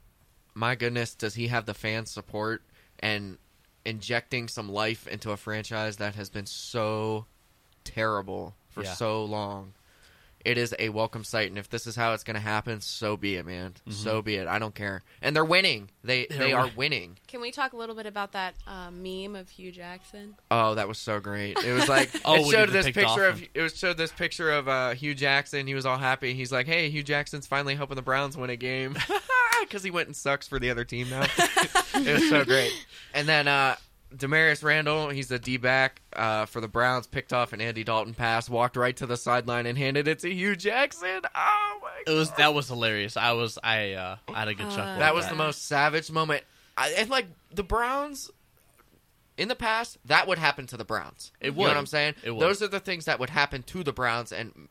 [0.55, 2.63] my goodness, does he have the fan support
[2.99, 3.39] and
[3.85, 7.27] injecting some life into a franchise that has been so
[7.85, 8.95] terrible for Yeah.
[8.95, 9.73] so long?
[10.45, 13.17] It is a welcome sight, and if this is how it's going to happen, so
[13.17, 13.75] be it, man.
[13.91, 14.49] So be it.
[14.49, 15.91] I don't care, and they're winning.
[16.03, 17.19] They They're they are winning.
[17.27, 20.37] Can we talk a little bit about that uh, meme of Hue Jackson?
[20.51, 21.59] Oh, that was so great.
[21.59, 23.49] It was like Oh, it showed was this picture of him.
[23.53, 25.67] it was showed this picture of uh, Hue Jackson.
[25.67, 26.33] He was all happy.
[26.33, 28.97] He's like, "Hey, Hue Jackson's finally helping the Browns win a game
[29.61, 31.27] because he went and sucks for the other team now."
[31.95, 32.73] it was so great.
[33.13, 33.77] And then uh,
[34.15, 38.15] Damarious Randall, he's the D back uh, for the Browns, picked off an Andy Dalton
[38.15, 41.21] pass, walked right to the sideline and handed it to Hue Jackson.
[41.35, 41.89] Oh my!
[42.07, 42.13] God.
[42.13, 43.17] It was that was hilarious.
[43.17, 44.85] I was I uh, I had a good Uh, chuckle.
[44.99, 46.43] That at was the most savage moment.
[46.77, 48.31] I, and like the Browns
[49.37, 51.33] in the past, that would happen to the Browns.
[51.41, 51.59] It You would.
[51.65, 52.15] know what I'm saying?
[52.23, 52.41] It would.
[52.41, 54.69] Those are the things that would happen to the Browns, and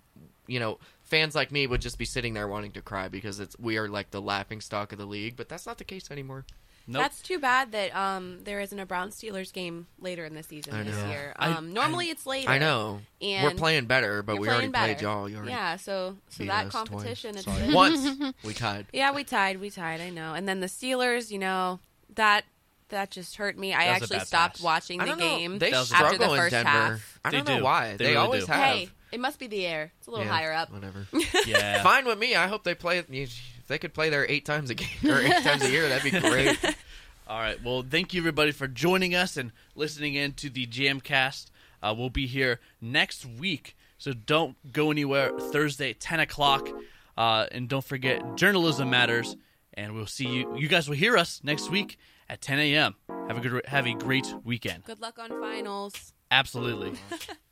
[0.48, 3.58] you know, fans like me would just be sitting there wanting to cry because it's
[3.60, 5.36] we are like the laughing stock of the league.
[5.38, 6.46] But that's not the case anymore.
[6.92, 7.04] Nope.
[7.04, 10.86] That's too bad that um, there isn't a Brown Steelers game later in the season
[10.86, 11.10] this know.
[11.10, 11.34] year.
[11.38, 12.50] I- Um, normally it's later.
[12.50, 15.30] I know And we're playing better, but You're we already playing played y'all.
[15.30, 17.36] You already Yeah, so so that competition.
[17.36, 17.74] It's Sorry.
[17.74, 18.88] once we tied.
[18.92, 19.60] yeah, we tied.
[19.62, 20.02] We tied.
[20.02, 20.34] I know.
[20.34, 21.80] And then the Steelers, you know,
[22.16, 22.46] that
[22.90, 23.72] that just hurt me.
[23.72, 24.64] I That was a actually stopped pass.
[24.64, 25.60] watching the game.
[25.60, 26.70] They That was a- after struggle the in first Denver.
[26.70, 27.20] half.
[27.24, 27.58] I don't do.
[27.58, 27.92] know why.
[27.92, 28.52] They They, really always do.
[28.52, 28.64] have.
[28.78, 29.92] Hey, it must be the air.
[30.00, 30.72] It's a little Yeah, higher up.
[30.72, 31.06] Whatever.
[31.46, 31.84] yeah.
[31.84, 32.36] Fine with me.
[32.36, 33.04] I hope they play.
[33.70, 36.12] If they could play there eight times a game or eight times a year, that'd
[36.12, 36.58] be great.
[37.28, 37.64] All right.
[37.64, 41.52] Well, thank you everybody for joining us and listening in to the Jamcast.
[41.84, 45.38] Uh, we'll be here next week, so don't go anywhere.
[45.38, 46.68] Thursday, ten o'clock,
[47.16, 49.38] uh, and don't forget journalism matters.
[49.76, 50.58] And we'll see you.
[50.58, 52.96] You guys will hear us next week at ten a.m.
[53.28, 53.66] Have a good.
[53.68, 54.86] Have a great weekend.
[54.86, 56.14] Good luck on finals.
[56.32, 56.94] Absolutely.